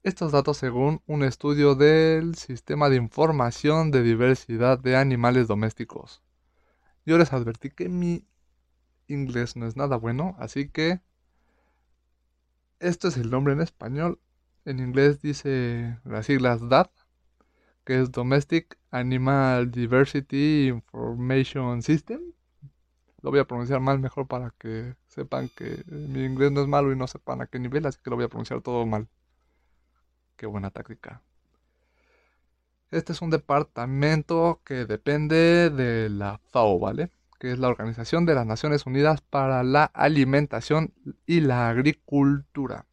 Estos 0.03 0.31
datos 0.31 0.57
según 0.57 1.01
un 1.05 1.23
estudio 1.23 1.75
del 1.75 2.35
Sistema 2.35 2.89
de 2.89 2.97
Información 2.97 3.91
de 3.91 4.03
Diversidad 4.03 4.77
de 4.79 4.97
Animales 4.97 5.47
Domésticos. 5.47 6.21
Yo 7.05 7.17
les 7.17 7.31
advertí 7.33 7.69
que 7.69 7.87
mi 7.87 8.25
inglés 9.07 9.55
no 9.55 9.67
es 9.67 9.77
nada 9.77 9.95
bueno, 9.97 10.35
así 10.39 10.67
que 10.67 11.01
esto 12.79 13.07
es 13.07 13.17
el 13.17 13.29
nombre 13.29 13.53
en 13.53 13.61
español. 13.61 14.19
En 14.65 14.79
inglés 14.79 15.21
dice 15.21 15.99
las 16.03 16.25
siglas 16.25 16.67
DAD, 16.67 16.89
que 17.83 17.99
es 17.99 18.11
Domestic 18.11 18.77
Animal 18.91 19.71
Diversity 19.71 20.67
Information 20.67 21.81
System. 21.81 22.21
Lo 23.21 23.31
voy 23.31 23.39
a 23.39 23.45
pronunciar 23.45 23.79
mal 23.79 23.99
mejor 23.99 24.27
para 24.27 24.51
que 24.57 24.95
sepan 25.07 25.49
que 25.49 25.83
mi 25.87 26.23
inglés 26.25 26.51
no 26.51 26.61
es 26.61 26.67
malo 26.67 26.91
y 26.91 26.95
no 26.95 27.07
sepan 27.07 27.41
a 27.41 27.47
qué 27.47 27.59
nivel, 27.59 27.85
así 27.85 27.99
que 28.03 28.09
lo 28.09 28.15
voy 28.17 28.25
a 28.25 28.29
pronunciar 28.29 28.61
todo 28.61 28.85
mal. 28.85 29.07
Qué 30.35 30.45
buena 30.45 30.71
táctica. 30.71 31.21
Este 32.91 33.13
es 33.13 33.21
un 33.21 33.29
departamento 33.29 34.61
que 34.63 34.85
depende 34.85 35.69
de 35.69 36.09
la 36.09 36.39
FAO, 36.51 36.79
¿vale? 36.79 37.09
Que 37.39 37.51
es 37.51 37.59
la 37.59 37.69
Organización 37.69 38.25
de 38.25 38.35
las 38.35 38.45
Naciones 38.45 38.85
Unidas 38.85 39.21
para 39.21 39.63
la 39.63 39.85
Alimentación 39.85 40.93
y 41.25 41.39
la 41.41 41.69
Agricultura. 41.69 42.85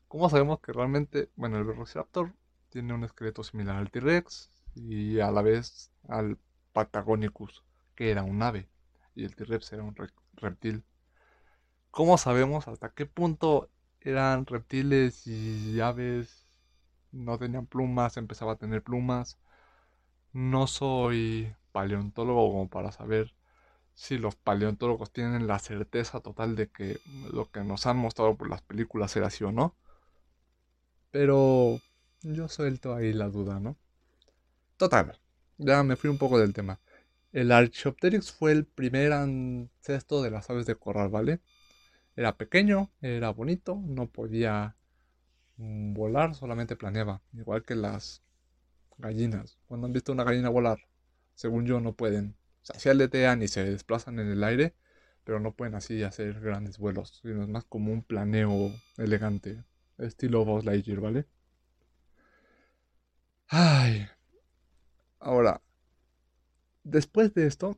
¿Cómo 0.07 0.29
sabemos 0.29 0.59
que 0.59 0.73
realmente, 0.73 1.29
bueno, 1.35 1.57
el 1.57 1.63
velociraptor 1.63 2.33
tiene 2.69 2.93
un 2.93 3.03
esqueleto 3.03 3.43
similar 3.43 3.77
al 3.77 3.91
T-Rex 3.91 4.51
y 4.75 5.19
a 5.19 5.31
la 5.31 5.41
vez 5.41 5.91
al 6.07 6.37
Patagonicus, 6.73 7.63
que 7.95 8.11
era 8.11 8.23
un 8.23 8.43
ave, 8.43 8.69
y 9.15 9.23
el 9.23 9.35
T-Rex 9.35 9.73
era 9.73 9.83
un 9.83 9.95
reptil. 10.33 10.83
¿Cómo 11.91 12.17
sabemos 12.17 12.67
hasta 12.67 12.89
qué 12.89 13.05
punto 13.05 13.69
eran 14.01 14.45
reptiles 14.45 15.27
y 15.27 15.79
aves? 15.79 16.45
No 17.11 17.37
tenían 17.37 17.65
plumas, 17.67 18.17
empezaba 18.17 18.53
a 18.53 18.57
tener 18.57 18.83
plumas. 18.83 19.37
No 20.33 20.67
soy 20.67 21.53
paleontólogo 21.71 22.51
como 22.51 22.69
para 22.69 22.91
saber 22.91 23.33
si 23.93 24.17
los 24.17 24.35
paleontólogos 24.35 25.11
tienen 25.11 25.47
la 25.47 25.59
certeza 25.59 26.21
total 26.21 26.55
de 26.55 26.69
que 26.69 26.99
lo 27.31 27.51
que 27.51 27.63
nos 27.63 27.85
han 27.85 27.97
mostrado 27.97 28.35
por 28.35 28.49
las 28.49 28.61
películas 28.61 29.15
era 29.15 29.27
así 29.27 29.43
o 29.43 29.51
no. 29.51 29.75
Pero 31.11 31.79
yo 32.21 32.47
suelto 32.47 32.95
ahí 32.95 33.13
la 33.13 33.27
duda, 33.27 33.59
¿no? 33.59 33.77
Total, 34.77 35.19
ya 35.57 35.83
me 35.83 35.95
fui 35.95 36.09
un 36.09 36.17
poco 36.17 36.39
del 36.39 36.53
tema. 36.53 36.79
El 37.31 37.51
Archaeopteryx 37.51 38.31
fue 38.31 38.51
el 38.51 38.65
primer 38.65 39.13
ancestro 39.13 40.21
de 40.21 40.31
las 40.31 40.49
aves 40.49 40.65
de 40.65 40.75
corral, 40.75 41.09
¿vale? 41.09 41.41
Era 42.15 42.37
pequeño, 42.37 42.91
era 43.01 43.29
bonito, 43.29 43.79
no 43.85 44.07
podía 44.07 44.75
volar, 45.61 46.35
solamente 46.35 46.75
planeaba, 46.75 47.21
igual 47.33 47.63
que 47.63 47.75
las 47.75 48.23
gallinas. 48.97 49.59
Cuando 49.67 49.87
han 49.87 49.93
visto 49.93 50.11
una 50.11 50.23
gallina 50.23 50.49
volar, 50.49 50.79
según 51.35 51.65
yo 51.65 51.79
no 51.79 51.93
pueden. 51.93 52.35
O 52.63 52.65
sea, 52.65 52.79
se 52.79 52.89
aletean 52.89 53.41
y 53.43 53.47
se 53.47 53.63
desplazan 53.65 54.19
en 54.19 54.27
el 54.31 54.43
aire, 54.43 54.75
pero 55.23 55.39
no 55.39 55.53
pueden 55.55 55.75
así 55.75 56.03
hacer 56.03 56.39
grandes 56.41 56.77
vuelos, 56.77 57.19
sino 57.21 57.43
es 57.43 57.49
más 57.49 57.65
como 57.65 57.91
un 57.91 58.03
planeo 58.03 58.71
elegante, 58.97 59.63
estilo 59.97 60.45
Buzz 60.45 60.65
Lightyear, 60.65 60.99
¿vale? 61.01 61.25
Ay. 63.49 64.07
Ahora, 65.19 65.61
después 66.83 67.33
de 67.33 67.47
esto, 67.47 67.77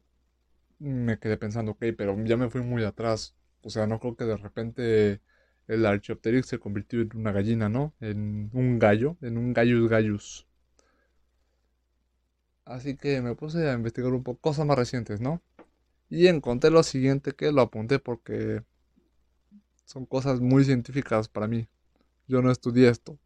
me 0.80 1.20
quedé 1.20 1.38
pensando, 1.38 1.74
ok, 1.74 1.86
pero 1.98 2.18
ya 2.26 2.38
me 2.38 2.50
fui 2.50 2.62
muy 2.62 2.84
atrás. 2.84 3.36
O 3.62 3.70
sea, 3.70 3.88
no 3.88 4.00
creo 4.00 4.16
que 4.16 4.26
de 4.26 4.38
repente 4.38 5.22
el 5.68 5.86
Archaeopteryx 5.86 6.48
se 6.48 6.60
convirtió 6.60 7.02
en 7.02 7.10
una 7.16 7.32
gallina, 7.32 7.70
¿no? 7.70 7.94
En 8.00 8.50
un 8.54 8.80
gallo, 8.80 9.18
en 9.22 9.38
un 9.38 9.54
gallus 9.54 9.90
gallus. 9.90 10.48
Así 12.66 12.96
que 12.96 13.22
me 13.22 13.36
puse 13.36 13.70
a 13.70 13.74
investigar 13.74 14.12
un 14.14 14.24
poco 14.24 14.40
cosas 14.40 14.66
más 14.66 14.78
recientes, 14.78 15.20
¿no? 15.22 15.42
Y 16.10 16.28
encontré 16.28 16.70
lo 16.70 16.84
siguiente 16.84 17.34
que 17.34 17.52
lo 17.52 17.62
apunté 17.62 18.00
porque 18.00 18.64
son 19.86 20.06
cosas 20.06 20.40
muy 20.40 20.64
científicas 20.64 21.28
para 21.28 21.48
mí. 21.48 21.68
Yo 22.28 22.42
no 22.42 22.52
estudié 22.52 22.90
esto. 22.90 23.20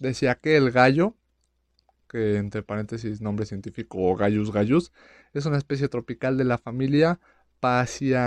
Decía 0.00 0.34
que 0.36 0.56
el 0.56 0.70
gallo, 0.70 1.16
que 2.08 2.36
entre 2.36 2.62
paréntesis 2.62 3.20
nombre 3.20 3.46
científico 3.46 4.14
Gallus 4.16 4.52
gallus, 4.52 4.92
es 5.32 5.46
una 5.46 5.58
especie 5.58 5.88
tropical 5.88 6.36
de 6.36 6.44
la 6.44 6.58
familia 6.58 7.18
Pasianidae. 7.60 8.18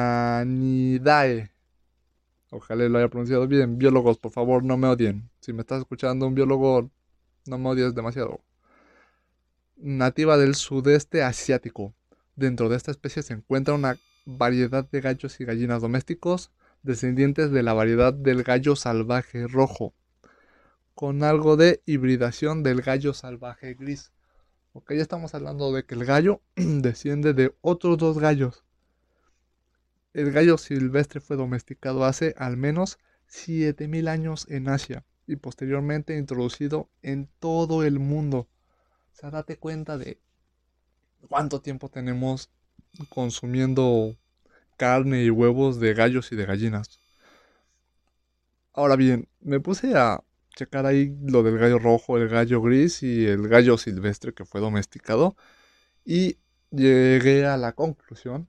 Ojalá 2.50 2.88
lo 2.90 2.98
haya 2.98 3.10
pronunciado 3.10 3.48
bien. 3.48 3.78
Biólogos, 3.78 4.18
por 4.18 4.32
favor, 4.32 4.64
no 4.64 4.78
me 4.78 4.88
odien. 4.88 5.30
Si 5.40 5.54
me 5.54 5.62
estás 5.62 5.80
escuchando 5.80 6.28
un 6.28 6.36
biólogo, 6.36 6.90
no 7.46 7.58
me 7.58 7.70
odies 7.70 7.96
demasiado 7.96 8.42
nativa 9.80 10.38
del 10.38 10.56
sudeste 10.56 11.24
asiático. 11.24 11.94
Dentro 12.36 12.70
de 12.70 12.78
esta 12.78 12.92
especie 12.92 13.24
se 13.24 13.34
encuentra 13.34 13.74
una 13.74 13.98
variedad 14.26 14.88
de 14.90 15.02
gallos 15.02 15.40
y 15.40 15.46
gallinas 15.46 15.82
domésticos 15.82 16.52
descendientes 16.84 17.52
de 17.52 17.64
la 17.64 17.74
variedad 17.74 18.14
del 18.14 18.44
gallo 18.44 18.76
salvaje 18.76 19.48
rojo, 19.48 19.94
con 20.96 21.24
algo 21.24 21.58
de 21.58 21.82
hibridación 21.86 22.64
del 22.64 22.82
gallo 22.82 23.14
salvaje 23.14 23.74
gris. 23.74 24.12
Ok, 24.74 24.94
ya 24.94 25.02
estamos 25.02 25.34
hablando 25.34 25.74
de 25.74 25.84
que 25.84 25.96
el 25.96 26.06
gallo 26.06 26.42
desciende 26.56 27.34
de 27.34 27.54
otros 27.62 27.98
dos 27.98 28.20
gallos. 28.20 28.64
El 30.14 30.32
gallo 30.32 30.58
silvestre 30.58 31.22
fue 31.22 31.38
domesticado 31.38 32.04
hace 32.04 32.34
al 32.38 32.58
menos 32.58 32.98
7000 33.28 34.08
años 34.08 34.48
en 34.50 34.68
Asia 34.68 35.06
y 35.28 35.36
posteriormente 35.36 36.18
introducido 36.18 36.90
en 37.04 37.30
todo 37.40 37.84
el 37.84 38.00
mundo. 38.00 38.48
O 39.14 39.16
sea, 39.16 39.30
date 39.30 39.58
cuenta 39.58 39.98
de 39.98 40.20
cuánto 41.28 41.62
tiempo 41.62 41.90
tenemos 41.90 42.50
consumiendo 43.10 44.18
carne 44.78 45.24
y 45.24 45.30
huevos 45.30 45.80
de 45.80 45.94
gallos 45.94 46.32
y 46.32 46.36
de 46.36 46.46
gallinas. 46.46 47.00
Ahora 48.74 48.96
bien, 48.96 49.28
me 49.42 49.60
puse 49.60 49.96
a 49.96 50.24
checar 50.56 50.86
ahí 50.86 51.16
lo 51.22 51.44
del 51.44 51.58
gallo 51.58 51.80
rojo, 51.80 52.18
el 52.18 52.30
gallo 52.30 52.62
gris 52.62 53.04
y 53.04 53.26
el 53.26 53.48
gallo 53.48 53.78
silvestre 53.78 54.34
que 54.34 54.46
fue 54.46 54.62
domesticado. 54.62 55.36
Y 56.06 56.38
llegué 56.72 57.46
a 57.46 57.58
la 57.58 57.74
conclusión, 57.74 58.48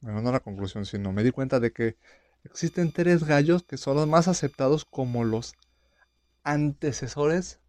bueno, 0.00 0.22
no 0.22 0.32
la 0.32 0.40
conclusión, 0.40 0.84
sino 0.86 1.12
me 1.12 1.22
di 1.24 1.30
cuenta 1.32 1.60
de 1.60 1.72
que 1.72 1.96
existen 2.44 2.92
tres 2.92 3.24
gallos 3.24 3.62
que 3.64 3.76
son 3.76 3.96
los 3.96 4.08
más 4.08 4.28
aceptados 4.28 4.84
como 4.84 5.24
los 5.24 5.54
antecesores 6.44 7.60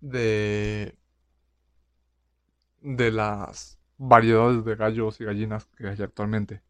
de 0.00 0.98
de 2.80 3.10
las 3.12 3.78
variedades 3.98 4.64
de 4.64 4.76
gallos 4.76 5.20
y 5.20 5.24
gallinas 5.24 5.66
que 5.76 5.88
hay 5.88 6.00
actualmente. 6.02 6.62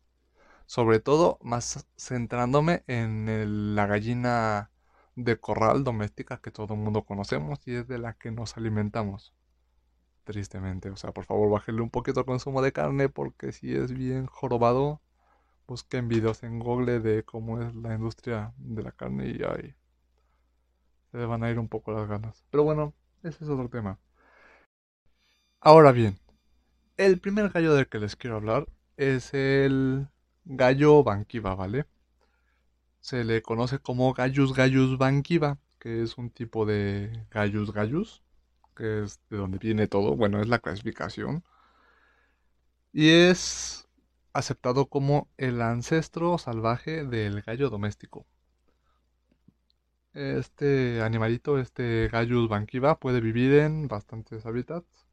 Sobre 0.67 1.01
todo, 1.01 1.39
más 1.43 1.87
centrándome 1.99 2.85
en 2.89 3.75
la 3.77 3.87
gallina 3.87 4.71
de 5.17 5.39
corral 5.41 5.85
doméstica 5.85 6.41
que 6.43 6.51
todo 6.53 6.75
el 6.75 6.81
mundo 6.81 7.05
conocemos 7.05 7.61
y 7.67 7.77
es 7.77 7.89
de 7.89 7.99
la 7.99 8.15
que 8.15 8.31
nos 8.33 8.57
alimentamos. 8.57 9.35
Tristemente, 10.27 10.91
o 10.91 10.97
sea, 10.97 11.13
por 11.13 11.25
favor, 11.25 11.51
bájenle 11.51 11.81
un 11.81 11.89
poquito 11.89 12.21
el 12.21 12.27
consumo 12.27 12.61
de 12.61 12.73
carne 12.73 13.09
porque 13.09 13.53
si 13.53 13.75
es 13.75 13.93
bien 13.93 14.27
jorobado, 14.27 15.01
busquen 15.69 16.09
videos 16.09 16.43
en 16.43 16.59
Google 16.61 17.01
de 17.01 17.25
cómo 17.25 17.63
es 17.63 17.75
la 17.77 17.95
industria 17.95 18.53
de 18.59 18.83
la 18.83 18.93
carne 18.93 19.29
y 19.29 19.43
ahí 19.45 19.75
se 21.13 21.25
van 21.25 21.45
a 21.45 21.51
ir 21.51 21.59
un 21.59 21.69
poco 21.69 21.93
las 21.93 22.09
ganas. 22.09 22.45
Pero 22.51 22.65
bueno, 22.65 22.95
ese 23.23 23.45
es 23.45 23.51
otro 23.51 23.69
tema. 23.69 23.99
Ahora 25.61 25.93
bien, 25.93 26.19
el 26.97 27.21
primer 27.21 27.51
gallo 27.51 27.75
del 27.75 27.89
que 27.89 27.99
les 27.99 28.17
quiero 28.17 28.37
hablar 28.37 28.69
es 28.97 29.35
el 29.35 30.09
gallo 30.45 31.05
banquiva, 31.05 31.55
¿vale? 31.55 31.87
Se 33.01 33.25
le 33.25 33.41
conoce 33.41 33.79
como 33.79 34.13
Gallus 34.13 34.53
gallus 34.53 34.99
banquiva, 34.99 35.59
que 35.79 36.03
es 36.03 36.19
un 36.19 36.29
tipo 36.29 36.67
de 36.67 37.27
Gallus 37.31 37.73
gallus, 37.73 38.23
que 38.77 39.05
es 39.05 39.21
de 39.31 39.39
donde 39.39 39.59
viene 39.59 39.89
todo, 39.89 40.17
bueno, 40.17 40.41
es 40.41 40.49
la 40.49 40.61
clasificación. 40.61 41.45
Y 42.93 43.11
es 43.11 43.89
aceptado 44.33 44.87
como 44.87 45.29
el 45.39 45.63
ancestro 45.63 46.39
salvaje 46.39 47.05
del 47.05 47.43
gallo 47.43 47.71
doméstico. 47.71 48.27
Este 50.15 51.03
animalito, 51.03 51.59
este 51.59 52.09
Gallus 52.09 52.49
banquiva, 52.49 52.99
puede 52.99 53.21
vivir 53.21 53.53
en 53.55 53.89
bastantes 53.89 54.47
hábitats. 54.47 55.07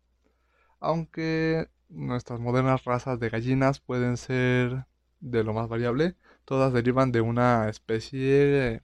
Aunque 0.79 1.69
nuestras 1.89 2.39
modernas 2.39 2.85
razas 2.85 3.19
de 3.19 3.29
gallinas 3.29 3.79
pueden 3.79 4.17
ser 4.17 4.85
de 5.19 5.43
lo 5.43 5.53
más 5.53 5.69
variable, 5.69 6.15
todas 6.45 6.73
derivan 6.73 7.11
de 7.11 7.21
una 7.21 7.69
especie 7.69 8.83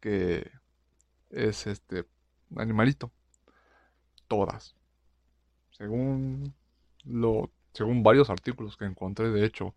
que 0.00 0.50
es 1.30 1.66
este 1.66 2.06
animalito. 2.56 3.12
Todas. 4.32 4.74
Según 5.72 6.54
lo 7.04 7.50
según 7.74 8.02
varios 8.02 8.30
artículos 8.30 8.78
que 8.78 8.86
encontré, 8.86 9.28
de 9.28 9.44
hecho, 9.44 9.74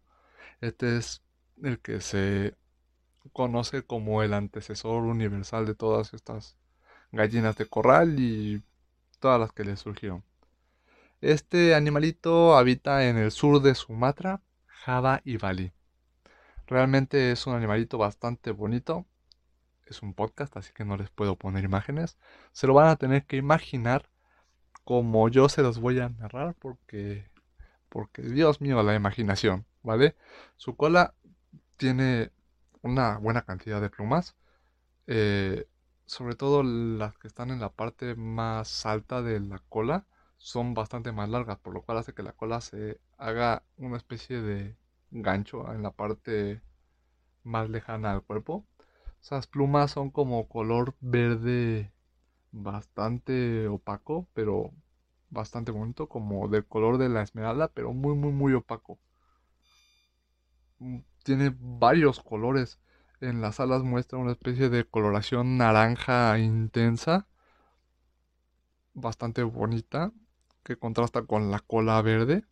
este 0.61 0.95
es 0.95 1.21
el 1.61 1.79
que 1.79 1.99
se 1.99 2.55
conoce 3.33 3.83
como 3.83 4.23
el 4.23 4.33
antecesor 4.33 5.03
universal 5.03 5.65
de 5.65 5.75
todas 5.75 6.13
estas 6.13 6.55
gallinas 7.11 7.57
de 7.57 7.65
corral 7.65 8.17
y 8.17 8.63
todas 9.19 9.41
las 9.41 9.51
que 9.51 9.65
le 9.65 9.75
surgieron. 9.75 10.23
Este 11.19 11.75
animalito 11.75 12.55
habita 12.55 13.09
en 13.09 13.17
el 13.17 13.31
sur 13.31 13.61
de 13.61 13.75
Sumatra, 13.75 14.41
Java 14.67 15.19
y 15.25 15.35
Bali. 15.35 15.73
Realmente 16.65 17.33
es 17.33 17.45
un 17.45 17.55
animalito 17.55 17.97
bastante 17.97 18.51
bonito. 18.51 19.05
Es 19.85 20.01
un 20.01 20.13
podcast, 20.13 20.55
así 20.55 20.71
que 20.71 20.85
no 20.85 20.95
les 20.95 21.09
puedo 21.09 21.35
poner 21.35 21.65
imágenes. 21.65 22.17
Se 22.53 22.67
lo 22.67 22.73
van 22.73 22.87
a 22.87 22.95
tener 22.95 23.25
que 23.25 23.35
imaginar 23.35 24.09
como 24.85 25.29
yo 25.29 25.49
se 25.49 25.63
los 25.63 25.79
voy 25.79 25.99
a 25.99 26.09
narrar 26.09 26.55
porque 26.59 27.29
porque 27.89 28.23
Dios 28.23 28.61
mío, 28.61 28.83
la 28.83 28.95
imaginación, 28.95 29.65
¿vale? 29.83 30.15
Su 30.57 30.75
cola 30.75 31.13
tiene 31.77 32.31
una 32.81 33.17
buena 33.19 33.43
cantidad 33.43 33.81
de 33.81 33.89
plumas, 33.89 34.35
eh, 35.07 35.67
sobre 36.05 36.35
todo 36.35 36.63
las 36.63 37.17
que 37.17 37.27
están 37.27 37.51
en 37.51 37.61
la 37.61 37.69
parte 37.71 38.15
más 38.15 38.85
alta 38.85 39.21
de 39.21 39.39
la 39.39 39.59
cola 39.69 40.05
son 40.37 40.73
bastante 40.73 41.11
más 41.13 41.29
largas, 41.29 41.57
por 41.59 41.73
lo 41.73 41.83
cual 41.83 41.99
hace 41.99 42.13
que 42.13 42.23
la 42.23 42.33
cola 42.33 42.61
se 42.61 42.99
haga 43.17 43.63
una 43.77 43.97
especie 43.97 44.41
de 44.41 44.77
gancho 45.11 45.71
en 45.73 45.81
la 45.83 45.91
parte 45.91 46.61
más 47.43 47.69
lejana 47.69 48.11
al 48.11 48.23
cuerpo. 48.23 48.65
Esas 49.21 49.47
plumas 49.47 49.91
son 49.91 50.11
como 50.11 50.47
color 50.49 50.95
verde 50.99 51.93
bastante 52.55 53.67
opaco, 53.67 54.27
pero 54.33 54.71
bastante 55.29 55.71
bonito, 55.71 56.07
como 56.09 56.47
del 56.49 56.65
color 56.65 56.97
de 56.97 57.09
la 57.09 57.21
esmeralda, 57.23 57.69
pero 57.69 57.93
muy, 57.93 58.15
muy, 58.15 58.31
muy 58.31 58.53
opaco. 58.53 58.99
Mm, 60.79 60.99
tiene 61.23 61.53
varios 61.59 62.19
colores. 62.21 62.79
En 63.21 63.41
las 63.41 63.59
alas 63.59 63.83
muestra 63.83 64.17
una 64.19 64.31
especie 64.31 64.69
de 64.69 64.85
coloración 64.85 65.57
naranja 65.57 66.37
intensa, 66.39 67.27
bastante 68.93 69.43
bonita, 69.43 70.11
que 70.63 70.77
contrasta 70.77 71.23
con 71.23 71.51
la 71.51 71.59
cola 71.59 72.01
verde. 72.01 72.45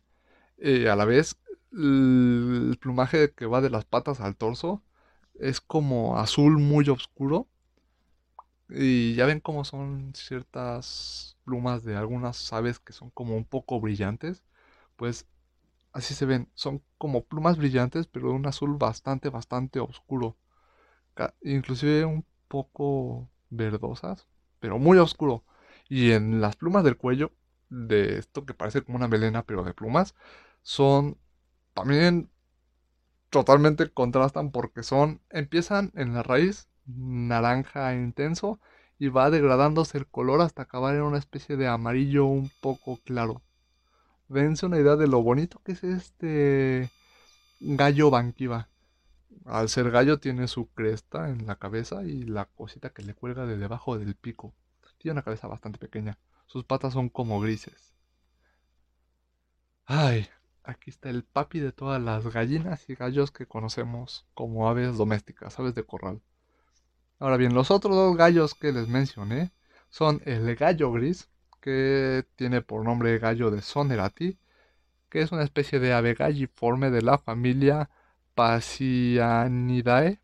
y 0.58 0.86
a 0.86 0.96
la 0.96 1.04
vez, 1.06 1.38
el 1.72 2.78
plumaje 2.80 3.32
que 3.34 3.46
va 3.46 3.60
de 3.62 3.70
las 3.70 3.84
patas 3.86 4.20
al 4.20 4.36
torso 4.36 4.82
es 5.34 5.60
como 5.60 6.18
azul 6.18 6.58
muy 6.58 6.88
oscuro. 6.90 7.48
Y 8.68 9.14
ya 9.14 9.26
ven 9.26 9.40
cómo 9.40 9.64
son 9.64 10.12
ciertas 10.14 11.36
plumas 11.44 11.84
de 11.84 11.96
algunas 11.96 12.52
aves 12.52 12.78
que 12.80 12.92
son 12.92 13.10
como 13.10 13.36
un 13.36 13.44
poco 13.44 13.80
brillantes, 13.80 14.42
pues 14.96 15.26
así 15.92 16.14
se 16.14 16.26
ven, 16.26 16.50
son 16.54 16.82
como 16.98 17.24
plumas 17.24 17.58
brillantes, 17.58 18.06
pero 18.08 18.28
de 18.28 18.34
un 18.34 18.46
azul 18.46 18.76
bastante, 18.78 19.30
bastante 19.30 19.80
oscuro, 19.80 20.36
inclusive 21.42 22.04
un 22.04 22.24
poco 22.48 23.28
verdosas, 23.50 24.26
pero 24.60 24.78
muy 24.78 24.98
oscuro. 24.98 25.44
Y 25.88 26.12
en 26.12 26.40
las 26.40 26.56
plumas 26.56 26.84
del 26.84 26.96
cuello, 26.96 27.32
de 27.68 28.18
esto 28.18 28.44
que 28.46 28.54
parece 28.54 28.82
como 28.82 28.96
una 28.96 29.08
melena, 29.08 29.42
pero 29.44 29.64
de 29.64 29.74
plumas, 29.74 30.14
son 30.62 31.18
también 31.74 32.30
totalmente 33.30 33.90
contrastan 33.90 34.50
porque 34.50 34.82
son, 34.82 35.20
empiezan 35.30 35.92
en 35.94 36.14
la 36.14 36.22
raíz 36.22 36.68
naranja 36.86 37.94
intenso 37.94 38.60
y 38.98 39.08
va 39.08 39.30
degradándose 39.30 39.98
el 39.98 40.06
color 40.06 40.40
hasta 40.40 40.62
acabar 40.62 40.94
en 40.94 41.02
una 41.02 41.18
especie 41.18 41.56
de 41.56 41.66
amarillo 41.66 42.26
un 42.26 42.50
poco 42.60 42.98
claro. 43.04 43.42
Dense 44.28 44.66
una 44.66 44.78
idea 44.78 44.96
de 44.96 45.06
lo 45.06 45.22
bonito 45.22 45.60
que 45.64 45.72
es 45.72 45.84
este 45.84 46.90
gallo 47.60 48.10
banquiva. 48.10 48.68
Al 49.44 49.68
ser 49.68 49.90
gallo 49.90 50.18
tiene 50.18 50.48
su 50.48 50.68
cresta 50.68 51.28
en 51.28 51.46
la 51.46 51.56
cabeza 51.56 52.04
y 52.04 52.22
la 52.24 52.46
cosita 52.46 52.90
que 52.90 53.02
le 53.02 53.14
cuelga 53.14 53.46
de 53.46 53.58
debajo 53.58 53.98
del 53.98 54.14
pico. 54.14 54.54
Tiene 54.98 55.14
una 55.14 55.22
cabeza 55.22 55.48
bastante 55.48 55.78
pequeña. 55.78 56.18
Sus 56.46 56.64
patas 56.64 56.94
son 56.94 57.10
como 57.10 57.40
grises. 57.40 57.92
Ay, 59.86 60.26
aquí 60.62 60.90
está 60.90 61.10
el 61.10 61.24
papi 61.24 61.60
de 61.60 61.72
todas 61.72 62.00
las 62.00 62.26
gallinas 62.32 62.88
y 62.88 62.94
gallos 62.94 63.30
que 63.30 63.46
conocemos 63.46 64.26
como 64.34 64.68
aves 64.68 64.96
domésticas, 64.96 65.58
aves 65.58 65.74
de 65.74 65.84
corral. 65.84 66.22
Ahora 67.18 67.36
bien, 67.36 67.54
los 67.54 67.70
otros 67.72 67.96
dos 67.96 68.16
gallos 68.16 68.54
que 68.54 68.72
les 68.72 68.88
mencioné 68.88 69.52
son 69.88 70.20
el 70.26 70.54
gallo 70.56 70.92
gris, 70.92 71.28
que 71.60 72.24
tiene 72.36 72.60
por 72.62 72.84
nombre 72.84 73.18
gallo 73.18 73.50
de 73.50 73.62
Sonerati, 73.62 74.38
que 75.10 75.22
es 75.22 75.32
una 75.32 75.44
especie 75.44 75.80
de 75.80 75.92
ave 75.94 76.14
galliforme 76.14 76.90
de 76.90 77.02
la 77.02 77.18
familia 77.18 77.90
Pasianidae, 78.34 80.20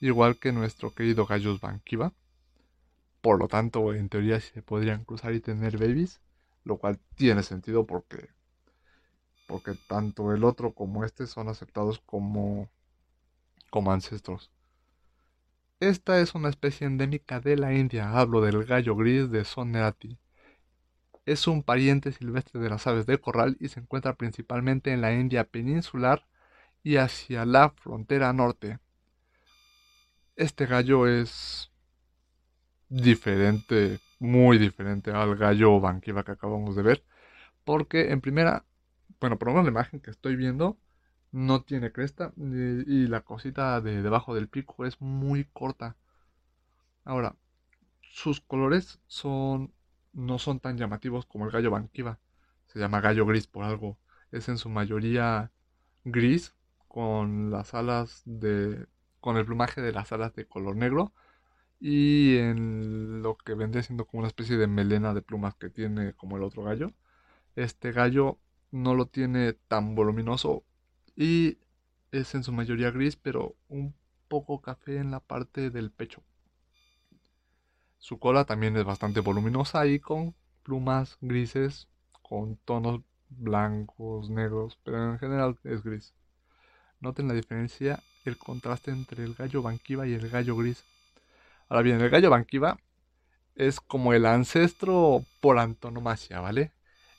igual 0.00 0.38
que 0.38 0.52
nuestro 0.52 0.94
querido 0.94 1.26
gallo 1.26 1.58
banquiva. 1.60 2.12
Por 3.20 3.38
lo 3.38 3.46
tanto, 3.46 3.94
en 3.94 4.08
teoría 4.08 4.40
se 4.40 4.60
podrían 4.60 5.04
cruzar 5.04 5.32
y 5.32 5.40
tener 5.40 5.78
babies, 5.78 6.20
lo 6.64 6.78
cual 6.78 6.98
tiene 7.14 7.44
sentido 7.44 7.86
porque 7.86 8.30
porque 9.48 9.74
tanto 9.88 10.32
el 10.32 10.44
otro 10.44 10.72
como 10.74 11.04
este 11.04 11.26
son 11.26 11.48
aceptados 11.48 11.98
como 12.06 12.68
como 13.70 13.92
ancestros. 13.92 14.50
Esta 15.80 16.18
es 16.20 16.34
una 16.34 16.48
especie 16.48 16.88
endémica 16.88 17.38
de 17.38 17.56
la 17.56 17.72
India, 17.72 18.10
hablo 18.10 18.40
del 18.40 18.64
gallo 18.64 18.96
gris 18.96 19.30
de 19.30 19.44
Sonerati. 19.44 20.18
Es 21.24 21.46
un 21.46 21.62
pariente 21.62 22.10
silvestre 22.10 22.60
de 22.60 22.68
las 22.68 22.88
aves 22.88 23.06
de 23.06 23.20
corral 23.20 23.56
y 23.60 23.68
se 23.68 23.78
encuentra 23.78 24.16
principalmente 24.16 24.92
en 24.92 25.00
la 25.02 25.14
India 25.14 25.44
peninsular 25.44 26.26
y 26.82 26.96
hacia 26.96 27.46
la 27.46 27.70
frontera 27.70 28.32
norte. 28.32 28.80
Este 30.34 30.66
gallo 30.66 31.06
es 31.06 31.70
diferente, 32.88 34.00
muy 34.18 34.58
diferente 34.58 35.12
al 35.12 35.36
gallo 35.36 35.78
banquiva 35.78 36.24
que 36.24 36.32
acabamos 36.32 36.74
de 36.74 36.82
ver, 36.82 37.04
porque 37.64 38.10
en 38.10 38.20
primera, 38.20 38.64
bueno, 39.20 39.38
por 39.38 39.48
lo 39.48 39.54
menos 39.54 39.66
la 39.66 39.72
imagen 39.72 40.00
que 40.00 40.10
estoy 40.10 40.34
viendo, 40.34 40.76
no 41.32 41.62
tiene 41.62 41.92
cresta 41.92 42.32
y, 42.36 43.06
la 43.06 43.22
cosita 43.22 43.80
de 43.80 44.02
debajo 44.02 44.34
del 44.34 44.48
pico 44.48 44.86
es 44.86 45.00
muy 45.00 45.44
corta. 45.52 45.96
Ahora, 47.04 47.36
sus 48.00 48.40
colores 48.40 49.00
son 49.06 49.72
no 50.12 50.38
son 50.38 50.60
tan 50.60 50.78
llamativos 50.78 51.26
como 51.26 51.46
el 51.46 51.52
gallo 51.52 51.70
banquiva. 51.70 52.18
Se 52.66 52.78
llama 52.78 53.00
gallo 53.00 53.26
gris 53.26 53.46
por 53.46 53.64
algo. 53.64 53.98
Es 54.32 54.48
en 54.48 54.58
su 54.58 54.68
mayoría 54.68 55.52
gris 56.04 56.54
con 56.88 57.50
las 57.50 57.74
alas 57.74 58.22
de 58.24 58.86
con 59.20 59.36
el 59.36 59.46
plumaje 59.46 59.80
de 59.82 59.92
las 59.92 60.12
alas 60.12 60.34
de 60.34 60.46
color 60.46 60.76
negro 60.76 61.12
y 61.80 62.38
en 62.38 63.22
lo 63.22 63.36
que 63.36 63.54
vende 63.54 63.82
siendo 63.82 64.06
como 64.06 64.20
una 64.20 64.28
especie 64.28 64.56
de 64.56 64.66
melena 64.66 65.14
de 65.14 65.22
plumas 65.22 65.54
que 65.54 65.70
tiene 65.70 66.14
como 66.14 66.36
el 66.36 66.42
otro 66.44 66.64
gallo. 66.64 66.92
Este 67.56 67.92
gallo 67.92 68.38
no 68.70 68.94
lo 68.94 69.06
tiene 69.06 69.54
tan 69.54 69.94
voluminoso 69.94 70.64
y 71.18 71.58
es 72.12 72.36
en 72.36 72.44
su 72.44 72.52
mayoría 72.52 72.92
gris, 72.92 73.16
pero 73.16 73.56
un 73.68 73.92
poco 74.28 74.62
café 74.62 74.98
en 74.98 75.10
la 75.10 75.18
parte 75.18 75.70
del 75.70 75.90
pecho. 75.90 76.22
Su 77.98 78.20
cola 78.20 78.44
también 78.44 78.76
es 78.76 78.84
bastante 78.84 79.18
voluminosa 79.18 79.84
y 79.88 79.98
con 79.98 80.36
plumas 80.62 81.18
grises, 81.20 81.88
con 82.22 82.56
tonos 82.58 83.00
blancos, 83.30 84.30
negros, 84.30 84.78
pero 84.84 85.12
en 85.12 85.18
general 85.18 85.58
es 85.64 85.82
gris. 85.82 86.14
Noten 87.00 87.26
la 87.26 87.34
diferencia, 87.34 88.00
el 88.24 88.38
contraste 88.38 88.92
entre 88.92 89.24
el 89.24 89.34
gallo 89.34 89.60
banquiva 89.60 90.06
y 90.06 90.12
el 90.12 90.30
gallo 90.30 90.56
gris. 90.56 90.84
Ahora 91.68 91.82
bien, 91.82 92.00
el 92.00 92.10
gallo 92.10 92.30
banquiva 92.30 92.78
es 93.56 93.80
como 93.80 94.12
el 94.12 94.24
ancestro 94.24 95.24
por 95.40 95.58
antonomasia, 95.58 96.38
¿vale? 96.38 96.70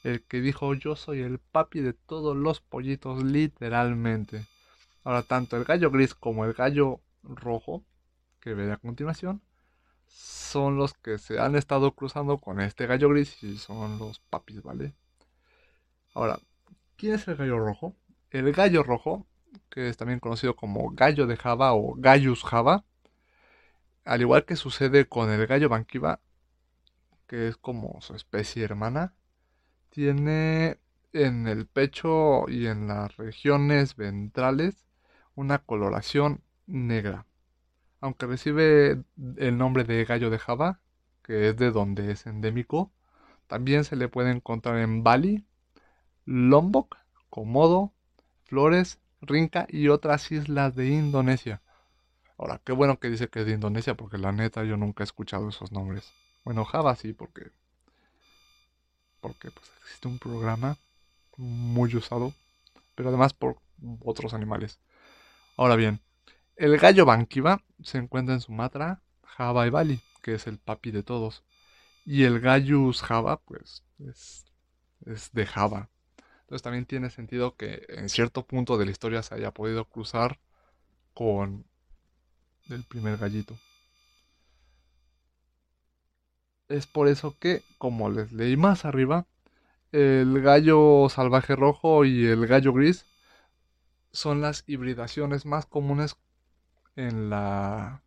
El 0.03 0.23
que 0.23 0.41
dijo 0.41 0.73
yo 0.73 0.95
soy 0.95 1.21
el 1.21 1.39
papi 1.39 1.81
de 1.81 1.93
todos 1.93 2.35
los 2.35 2.61
pollitos 2.61 3.23
literalmente. 3.23 4.45
Ahora 5.03 5.23
tanto 5.23 5.57
el 5.57 5.65
gallo 5.65 5.91
gris 5.91 6.13
como 6.15 6.45
el 6.45 6.53
gallo 6.53 7.01
rojo, 7.23 7.83
que 8.39 8.53
veré 8.53 8.71
a 8.71 8.77
continuación, 8.77 9.41
son 10.07 10.77
los 10.77 10.93
que 10.93 11.17
se 11.17 11.39
han 11.39 11.55
estado 11.55 11.91
cruzando 11.91 12.37
con 12.37 12.59
este 12.61 12.87
gallo 12.87 13.09
gris 13.09 13.41
y 13.43 13.57
son 13.57 13.99
los 13.99 14.19
papis, 14.19 14.61
¿vale? 14.63 14.93
Ahora, 16.13 16.39
¿quién 16.95 17.15
es 17.15 17.27
el 17.27 17.35
gallo 17.35 17.59
rojo? 17.59 17.95
El 18.31 18.51
gallo 18.53 18.83
rojo, 18.83 19.27
que 19.69 19.89
es 19.89 19.97
también 19.97 20.19
conocido 20.19 20.55
como 20.55 20.91
gallo 20.91 21.27
de 21.27 21.37
Java 21.37 21.73
o 21.73 21.95
gallus 21.95 22.43
Java, 22.43 22.83
al 24.05 24.21
igual 24.21 24.45
que 24.45 24.55
sucede 24.55 25.07
con 25.07 25.29
el 25.29 25.45
gallo 25.45 25.69
banquiva, 25.69 26.19
que 27.27 27.47
es 27.47 27.57
como 27.57 28.01
su 28.01 28.15
especie 28.15 28.63
hermana, 28.63 29.13
tiene 29.89 30.77
en 31.13 31.47
el 31.47 31.65
pecho 31.65 32.47
y 32.49 32.67
en 32.67 32.87
las 32.87 33.15
regiones 33.17 33.95
ventrales 33.95 34.85
una 35.35 35.59
coloración 35.59 36.41
negra. 36.67 37.25
Aunque 38.01 38.27
recibe 38.27 39.03
el 39.37 39.57
nombre 39.57 39.83
de 39.83 40.05
gallo 40.05 40.29
de 40.29 40.39
Java, 40.39 40.79
que 41.23 41.49
es 41.49 41.57
de 41.57 41.71
donde 41.71 42.11
es 42.11 42.25
endémico, 42.25 42.91
también 43.47 43.83
se 43.83 43.95
le 43.95 44.07
puede 44.07 44.31
encontrar 44.31 44.77
en 44.77 45.03
Bali, 45.03 45.45
Lombok, 46.25 46.97
Komodo, 47.29 47.93
Flores, 48.45 48.99
Rinca 49.21 49.65
y 49.69 49.89
otras 49.89 50.31
islas 50.31 50.75
de 50.75 50.89
Indonesia. 50.89 51.61
Ahora, 52.37 52.61
qué 52.63 52.71
bueno 52.71 52.99
que 52.99 53.09
dice 53.09 53.27
que 53.27 53.41
es 53.41 53.45
de 53.45 53.53
Indonesia, 53.53 53.95
porque 53.95 54.17
la 54.17 54.31
neta 54.31 54.63
yo 54.63 54.77
nunca 54.77 55.03
he 55.03 55.05
escuchado 55.05 55.49
esos 55.49 55.71
nombres. 55.71 56.13
Bueno, 56.45 56.63
Java 56.63 56.95
sí, 56.95 57.13
porque. 57.13 57.51
Porque 59.21 59.51
pues, 59.51 59.69
existe 59.81 60.07
un 60.07 60.19
programa 60.19 60.77
muy 61.37 61.95
usado, 61.95 62.33
pero 62.95 63.09
además 63.09 63.33
por 63.33 63.57
otros 64.01 64.33
animales. 64.33 64.79
Ahora 65.57 65.75
bien, 65.75 66.01
el 66.55 66.77
gallo 66.77 67.05
banquiva 67.05 67.63
se 67.83 67.97
encuentra 67.97 68.33
en 68.33 68.41
Sumatra, 68.41 69.01
Java 69.23 69.67
y 69.67 69.69
Bali, 69.69 70.01
que 70.21 70.35
es 70.35 70.47
el 70.47 70.57
papi 70.57 70.91
de 70.91 71.03
todos. 71.03 71.43
Y 72.05 72.23
el 72.23 72.39
gallus 72.39 73.01
Java, 73.01 73.41
pues, 73.41 73.83
es, 73.99 74.45
es 75.05 75.31
de 75.31 75.45
Java. 75.45 75.89
Entonces 76.41 76.63
también 76.63 76.85
tiene 76.85 77.09
sentido 77.09 77.55
que 77.55 77.85
en 77.89 78.09
cierto 78.09 78.45
punto 78.45 78.77
de 78.77 78.85
la 78.85 78.91
historia 78.91 79.21
se 79.21 79.35
haya 79.35 79.51
podido 79.51 79.85
cruzar 79.85 80.39
con 81.13 81.65
el 82.69 82.83
primer 82.83 83.17
gallito. 83.17 83.57
Es 86.69 86.85
por 86.85 87.07
eso 87.07 87.35
que, 87.39 87.63
como 87.79 88.09
les 88.09 88.31
leí 88.31 88.55
más 88.55 88.85
arriba, 88.85 89.25
el 89.91 90.39
gallo 90.41 91.09
salvaje 91.09 91.55
rojo 91.55 92.05
y 92.05 92.27
el 92.27 92.45
gallo 92.45 92.73
gris 92.73 93.05
son 94.11 94.41
las 94.41 94.63
hibridaciones 94.67 95.45
más 95.47 95.65
comunes 95.65 96.15
en 96.95 97.29
la 97.31 98.03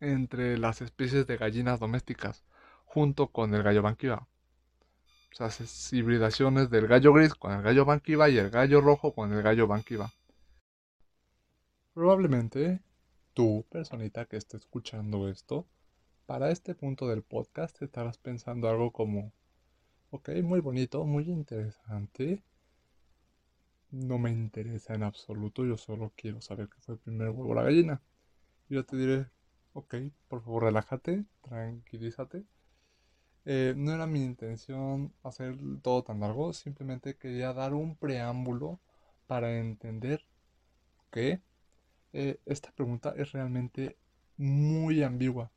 entre 0.00 0.58
las 0.58 0.80
especies 0.80 1.26
de 1.26 1.36
gallinas 1.36 1.78
domésticas, 1.78 2.42
junto 2.84 3.28
con 3.28 3.54
el 3.54 3.62
gallo 3.62 3.82
banquiva. 3.82 4.26
O 5.32 5.36
sea, 5.36 5.46
es 5.46 5.92
hibridaciones 5.92 6.70
del 6.70 6.88
gallo 6.88 7.12
gris 7.12 7.34
con 7.34 7.52
el 7.52 7.62
gallo 7.62 7.84
banquiva 7.84 8.28
y 8.28 8.38
el 8.38 8.50
gallo 8.50 8.80
rojo 8.80 9.14
con 9.14 9.32
el 9.32 9.42
gallo 9.42 9.68
banquiva. 9.68 10.12
Probablemente 11.94 12.80
tú, 13.34 13.64
personita 13.70 14.24
que 14.24 14.36
esté 14.36 14.56
escuchando 14.56 15.28
esto, 15.28 15.66
para 16.30 16.52
este 16.52 16.76
punto 16.76 17.08
del 17.08 17.24
podcast 17.24 17.82
estarás 17.82 18.16
pensando 18.16 18.68
algo 18.68 18.92
como, 18.92 19.32
ok, 20.10 20.28
muy 20.44 20.60
bonito, 20.60 21.04
muy 21.04 21.28
interesante. 21.28 22.44
No 23.90 24.16
me 24.16 24.30
interesa 24.30 24.94
en 24.94 25.02
absoluto, 25.02 25.66
yo 25.66 25.76
solo 25.76 26.12
quiero 26.14 26.40
saber 26.40 26.68
qué 26.68 26.80
fue 26.82 26.94
el 26.94 27.00
primer 27.00 27.30
huevo 27.30 27.52
la 27.52 27.64
gallina. 27.64 28.00
Y 28.68 28.74
yo 28.74 28.86
te 28.86 28.96
diré, 28.96 29.26
ok, 29.72 29.96
por 30.28 30.44
favor 30.44 30.62
relájate, 30.62 31.24
tranquilízate. 31.40 32.44
Eh, 33.44 33.74
no 33.76 33.92
era 33.92 34.06
mi 34.06 34.22
intención 34.24 35.12
hacer 35.24 35.56
todo 35.82 36.04
tan 36.04 36.20
largo, 36.20 36.52
simplemente 36.52 37.16
quería 37.16 37.52
dar 37.52 37.74
un 37.74 37.96
preámbulo 37.96 38.78
para 39.26 39.58
entender 39.58 40.24
que 41.10 41.42
eh, 42.12 42.38
esta 42.46 42.70
pregunta 42.70 43.14
es 43.16 43.32
realmente 43.32 43.96
muy 44.36 45.02
ambigua. 45.02 45.50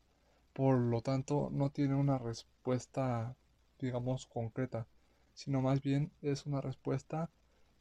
Por 0.54 0.78
lo 0.78 1.02
tanto, 1.02 1.50
no 1.52 1.72
tiene 1.72 1.96
una 1.96 2.18
respuesta, 2.18 3.36
digamos, 3.80 4.28
concreta, 4.28 4.88
sino 5.34 5.62
más 5.62 5.82
bien 5.82 6.12
es 6.22 6.46
una 6.46 6.62
respuesta 6.62 7.30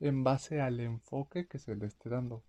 en 0.01 0.25
base 0.25 0.61
al 0.61 0.81
enfoque 0.81 1.47
que 1.47 1.59
se 1.59 1.77
le 1.77 1.87
esté 1.87 2.09
dando. 2.09 2.43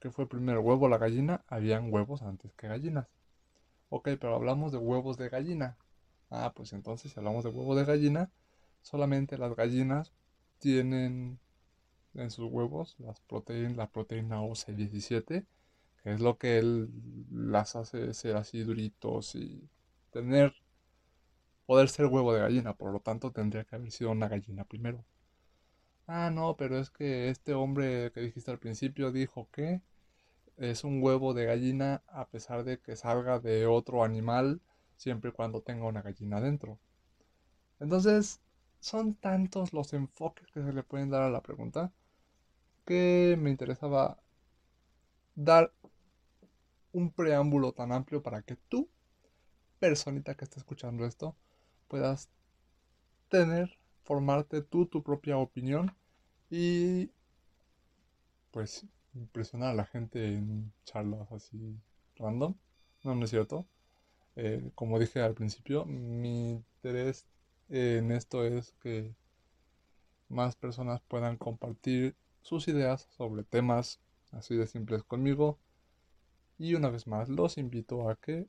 ¿Qué 0.00 0.10
fue 0.10 0.28
primero, 0.28 0.60
huevo 0.60 0.88
la 0.88 0.98
gallina? 0.98 1.44
Habían 1.48 1.92
huevos 1.92 2.22
antes 2.22 2.52
que 2.54 2.68
gallinas. 2.68 3.08
Ok, 3.88 4.08
pero 4.20 4.34
hablamos 4.34 4.72
de 4.72 4.78
huevos 4.78 5.16
de 5.16 5.28
gallina. 5.28 5.76
Ah, 6.30 6.52
pues 6.54 6.72
entonces 6.72 7.12
si 7.12 7.18
hablamos 7.18 7.44
de 7.44 7.50
huevos 7.50 7.76
de 7.76 7.84
gallina, 7.84 8.30
solamente 8.82 9.38
las 9.38 9.54
gallinas 9.54 10.12
tienen 10.58 11.38
en 12.14 12.30
sus 12.30 12.50
huevos 12.50 12.96
las 12.98 13.20
proteínas, 13.20 13.76
la 13.76 13.86
proteína 13.88 14.42
OC17, 14.42 15.24
que 15.24 15.46
es 16.06 16.20
lo 16.20 16.38
que 16.38 16.58
él 16.58 16.90
las 17.30 17.76
hace 17.76 18.14
ser 18.14 18.36
así 18.36 18.62
duritos 18.62 19.34
y 19.34 19.68
tener, 20.10 20.54
poder 21.66 21.88
ser 21.88 22.06
huevo 22.06 22.32
de 22.32 22.40
gallina, 22.40 22.74
por 22.74 22.92
lo 22.92 23.00
tanto 23.00 23.30
tendría 23.30 23.64
que 23.64 23.76
haber 23.76 23.90
sido 23.90 24.10
una 24.10 24.28
gallina 24.28 24.64
primero. 24.64 25.04
Ah, 26.08 26.30
no, 26.32 26.56
pero 26.56 26.78
es 26.78 26.90
que 26.90 27.28
este 27.28 27.54
hombre 27.54 28.10
que 28.12 28.20
dijiste 28.20 28.50
al 28.50 28.58
principio 28.58 29.12
dijo 29.12 29.48
que 29.52 29.82
es 30.56 30.84
un 30.84 31.02
huevo 31.02 31.34
de 31.34 31.46
gallina 31.46 32.02
a 32.08 32.28
pesar 32.28 32.64
de 32.64 32.78
que 32.80 32.96
salga 32.96 33.40
de 33.40 33.66
otro 33.66 34.04
animal 34.04 34.60
siempre 34.96 35.30
y 35.30 35.32
cuando 35.34 35.62
tenga 35.62 35.86
una 35.86 36.02
gallina 36.02 36.40
dentro. 36.40 36.78
Entonces, 37.80 38.40
son 38.80 39.14
tantos 39.14 39.72
los 39.72 39.92
enfoques 39.94 40.46
que 40.52 40.62
se 40.62 40.72
le 40.72 40.82
pueden 40.82 41.10
dar 41.10 41.22
a 41.22 41.30
la 41.30 41.42
pregunta 41.42 41.92
que 42.86 43.36
me 43.38 43.50
interesaba 43.50 44.18
dar 45.36 45.72
un 46.96 47.12
preámbulo 47.12 47.72
tan 47.72 47.92
amplio 47.92 48.22
para 48.22 48.40
que 48.42 48.56
tú, 48.56 48.88
personita 49.78 50.34
que 50.34 50.44
está 50.44 50.58
escuchando 50.58 51.04
esto, 51.04 51.36
puedas 51.88 52.30
tener, 53.28 53.78
formarte 54.02 54.62
tú 54.62 54.86
tu 54.86 55.02
propia 55.02 55.36
opinión 55.36 55.94
y 56.48 57.10
pues 58.50 58.86
impresionar 59.12 59.70
a 59.70 59.74
la 59.74 59.84
gente 59.84 60.36
en 60.36 60.72
charlas 60.84 61.30
así 61.32 61.78
random. 62.16 62.54
No, 63.04 63.14
no 63.14 63.24
es 63.24 63.30
cierto. 63.30 63.66
Eh, 64.36 64.70
como 64.74 64.98
dije 64.98 65.20
al 65.20 65.34
principio, 65.34 65.84
mi 65.84 66.52
interés 66.52 67.26
en 67.68 68.10
esto 68.10 68.44
es 68.46 68.72
que 68.80 69.14
más 70.28 70.56
personas 70.56 71.02
puedan 71.08 71.36
compartir 71.36 72.16
sus 72.40 72.68
ideas 72.68 73.06
sobre 73.16 73.44
temas 73.44 74.00
así 74.32 74.56
de 74.56 74.66
simples 74.66 75.02
conmigo. 75.02 75.58
Y 76.58 76.74
una 76.74 76.90
vez 76.90 77.06
más, 77.06 77.28
los 77.28 77.58
invito 77.58 78.08
a 78.08 78.16
que 78.16 78.46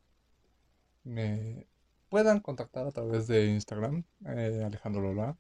me 1.04 1.68
puedan 2.10 2.40
contactar 2.40 2.88
a 2.88 2.92
través 2.92 3.28
de 3.28 3.48
Instagram, 3.48 4.04
eh, 4.26 4.64
Alejandro 4.66 5.02
Lola. 5.02 5.38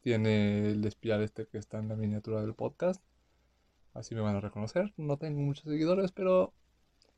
Tiene 0.00 0.70
el 0.70 0.84
espiar 0.84 1.20
este 1.22 1.46
que 1.46 1.58
está 1.58 1.78
en 1.78 1.88
la 1.88 1.96
miniatura 1.96 2.40
del 2.40 2.54
podcast. 2.54 3.02
Así 3.94 4.14
me 4.14 4.20
van 4.20 4.36
a 4.36 4.40
reconocer. 4.40 4.92
No 4.96 5.18
tengo 5.18 5.40
muchos 5.40 5.64
seguidores, 5.64 6.12
pero 6.12 6.52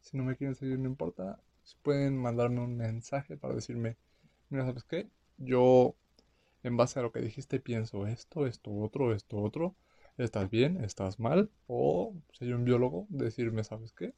si 0.01 0.17
no 0.17 0.25
me 0.25 0.37
quieren 0.37 0.55
seguir 0.55 0.79
no 0.79 0.89
importa 0.89 1.41
pueden 1.83 2.17
mandarme 2.17 2.61
un 2.61 2.77
mensaje 2.77 3.37
para 3.37 3.55
decirme, 3.55 3.97
mira, 4.49 4.65
¿sabes 4.67 4.85
qué? 4.85 5.09
Yo, 5.39 5.95
en 6.63 6.77
base 6.77 6.99
a 6.99 7.03
lo 7.03 7.13
que 7.13 7.21
dijiste, 7.21 7.61
pienso 7.61 8.07
esto, 8.07 8.47
esto, 8.47 8.73
otro, 8.73 9.15
esto, 9.15 9.39
otro. 9.39 9.77
¿Estás 10.19 10.51
bien? 10.51 10.85
¿Estás 10.85 11.19
mal? 11.19 11.51
O, 11.67 12.15
soy 12.33 12.53
un 12.53 12.65
biólogo, 12.65 13.07
decirme, 13.09 13.65
¿sabes 13.65 13.93
qué? 13.93 14.15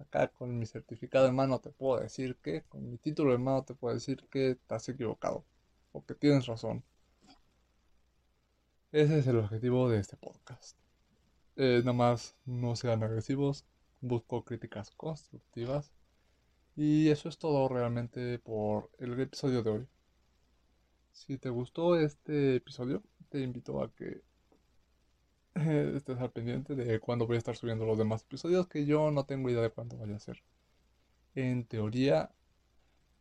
Acá 0.00 0.28
con 0.28 0.58
mi 0.58 0.64
certificado 0.64 1.26
en 1.26 1.34
mano 1.34 1.60
te 1.60 1.70
puedo 1.70 2.00
decir 2.00 2.36
que, 2.36 2.62
con 2.62 2.90
mi 2.90 2.96
título 2.96 3.34
en 3.34 3.44
mano 3.44 3.64
te 3.64 3.74
puedo 3.74 3.94
decir 3.94 4.26
que 4.30 4.52
estás 4.52 4.88
equivocado 4.88 5.44
o 5.92 6.04
que 6.04 6.14
tienes 6.14 6.46
razón. 6.46 6.82
Ese 8.92 9.18
es 9.18 9.26
el 9.26 9.36
objetivo 9.36 9.90
de 9.90 10.00
este 10.00 10.16
podcast. 10.16 10.78
Eh, 11.56 11.80
nada 11.84 11.92
más 11.92 12.34
no 12.46 12.74
sean 12.76 13.02
agresivos, 13.02 13.66
busco 14.00 14.42
críticas 14.44 14.90
constructivas 14.90 15.92
y 16.76 17.10
eso 17.10 17.28
es 17.28 17.36
todo 17.36 17.68
realmente 17.68 18.38
por 18.38 18.90
el 18.98 19.20
episodio 19.20 19.62
de 19.62 19.70
hoy. 19.70 19.88
Si 21.12 21.36
te 21.36 21.50
gustó 21.50 21.96
este 21.96 22.56
episodio, 22.56 23.02
te 23.28 23.40
invito 23.40 23.82
a 23.82 23.92
que 23.94 24.22
estés 25.96 26.18
al 26.18 26.30
pendiente 26.30 26.74
de 26.74 27.00
cuándo 27.00 27.26
voy 27.26 27.36
a 27.36 27.38
estar 27.38 27.56
subiendo 27.56 27.86
los 27.86 27.98
demás 27.98 28.22
episodios, 28.22 28.68
que 28.68 28.86
yo 28.86 29.10
no 29.10 29.24
tengo 29.24 29.50
idea 29.50 29.62
de 29.62 29.70
cuándo 29.70 29.96
vaya 29.96 30.16
a 30.16 30.20
ser. 30.20 30.42
En 31.34 31.64
teoría, 31.64 32.30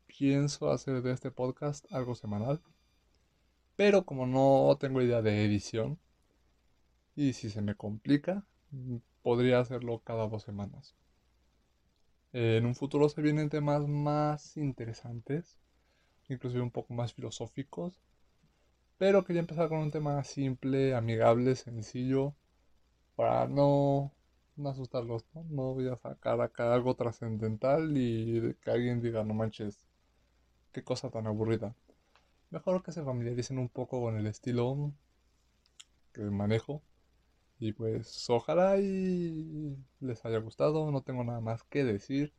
pienso 0.08 0.71
hacer 0.71 1.02
de 1.02 1.13
este 1.13 1.32
podcast 1.32 1.86
algo 1.91 2.15
semanal, 2.15 2.62
pero 3.75 4.06
como 4.06 4.25
no 4.25 4.78
tengo 4.80 5.02
idea 5.02 5.21
de 5.21 5.45
edición, 5.45 5.99
y 7.15 7.34
si 7.34 7.49
se 7.49 7.62
me 7.62 7.75
complica, 7.75 8.45
podría 9.21 9.60
hacerlo 9.60 9.99
cada 9.99 10.28
dos 10.28 10.43
semanas 10.43 10.95
en 12.34 12.65
un 12.65 12.75
futuro 12.75 13.10
se 13.10 13.21
vienen 13.21 13.49
temas 13.49 13.88
más 13.88 14.56
interesantes, 14.58 15.58
inclusive 16.28 16.62
un 16.62 16.71
poco 16.71 16.93
más 16.93 17.13
filosóficos. 17.13 17.99
Pero 18.99 19.25
quería 19.25 19.39
empezar 19.41 19.69
con 19.69 19.79
un 19.79 19.91
tema 19.91 20.23
simple, 20.23 20.93
amigable, 20.93 21.55
sencillo, 21.55 22.35
para 23.15 23.47
no 23.47 24.13
asustarlos, 24.65 25.25
¿no? 25.33 25.73
Voy 25.73 25.88
a 25.89 25.97
sacar 25.97 26.41
acá 26.41 26.73
algo 26.73 26.95
trascendental 26.95 27.97
y 27.97 28.55
que 28.62 28.71
alguien 28.71 29.01
diga, 29.01 29.23
no 29.23 29.33
manches, 29.33 29.88
qué 30.73 30.83
cosa 30.83 31.09
tan 31.09 31.27
aburrida. 31.27 31.75
Mejor 32.51 32.83
que 32.83 32.91
se 32.91 33.03
familiaricen 33.03 33.59
un 33.59 33.69
poco 33.69 34.01
con 34.01 34.17
el 34.17 34.27
estilo 34.27 34.93
que 36.13 36.21
manejo. 36.23 36.81
Y 37.59 37.73
pues 37.73 38.29
ojalá 38.29 38.77
y 38.79 39.77
les 39.99 40.25
haya 40.25 40.39
gustado. 40.39 40.91
No 40.91 41.01
tengo 41.03 41.23
nada 41.23 41.41
más 41.41 41.63
que 41.63 41.83
decir. 41.83 42.33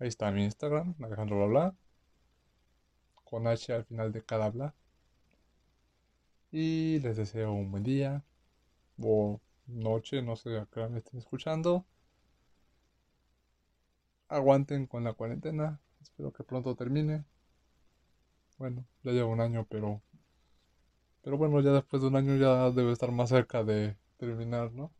Ahí 0.00 0.08
está 0.08 0.30
mi 0.32 0.44
Instagram, 0.44 0.94
Alejandro 1.02 1.48
Bla 1.48 1.74
Con 3.24 3.46
H 3.46 3.72
al 3.72 3.84
final 3.84 4.12
de 4.12 4.22
cada 4.24 4.50
bla. 4.50 4.74
Y 6.56 7.00
les 7.00 7.16
deseo 7.16 7.52
un 7.52 7.72
buen 7.72 7.82
día. 7.82 8.22
O 9.02 9.40
noche, 9.66 10.22
no 10.22 10.36
sé 10.36 10.56
a 10.58 10.66
qué 10.72 10.86
me 10.88 10.98
estén 10.98 11.18
escuchando. 11.18 11.84
Aguanten 14.28 14.86
con 14.86 15.02
la 15.02 15.14
cuarentena. 15.14 15.80
Espero 16.00 16.32
que 16.32 16.44
pronto 16.44 16.76
termine. 16.76 17.24
Bueno, 18.58 18.84
ya 19.02 19.12
llevo 19.12 19.32
un 19.32 19.40
año, 19.40 19.66
pero. 19.68 20.00
Pero 21.22 21.36
bueno, 21.38 21.60
ya 21.60 21.72
después 21.72 22.02
de 22.02 22.08
un 22.08 22.14
año 22.16 22.36
ya 22.36 22.70
debe 22.70 22.92
estar 22.92 23.10
más 23.10 23.30
cerca 23.30 23.64
de 23.64 23.96
terminar, 24.16 24.72
¿no? 24.72 24.92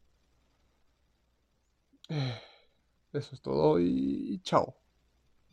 Eso 3.12 3.34
es 3.34 3.40
todo 3.42 3.78
y 3.80 4.40
chao. 4.42 4.74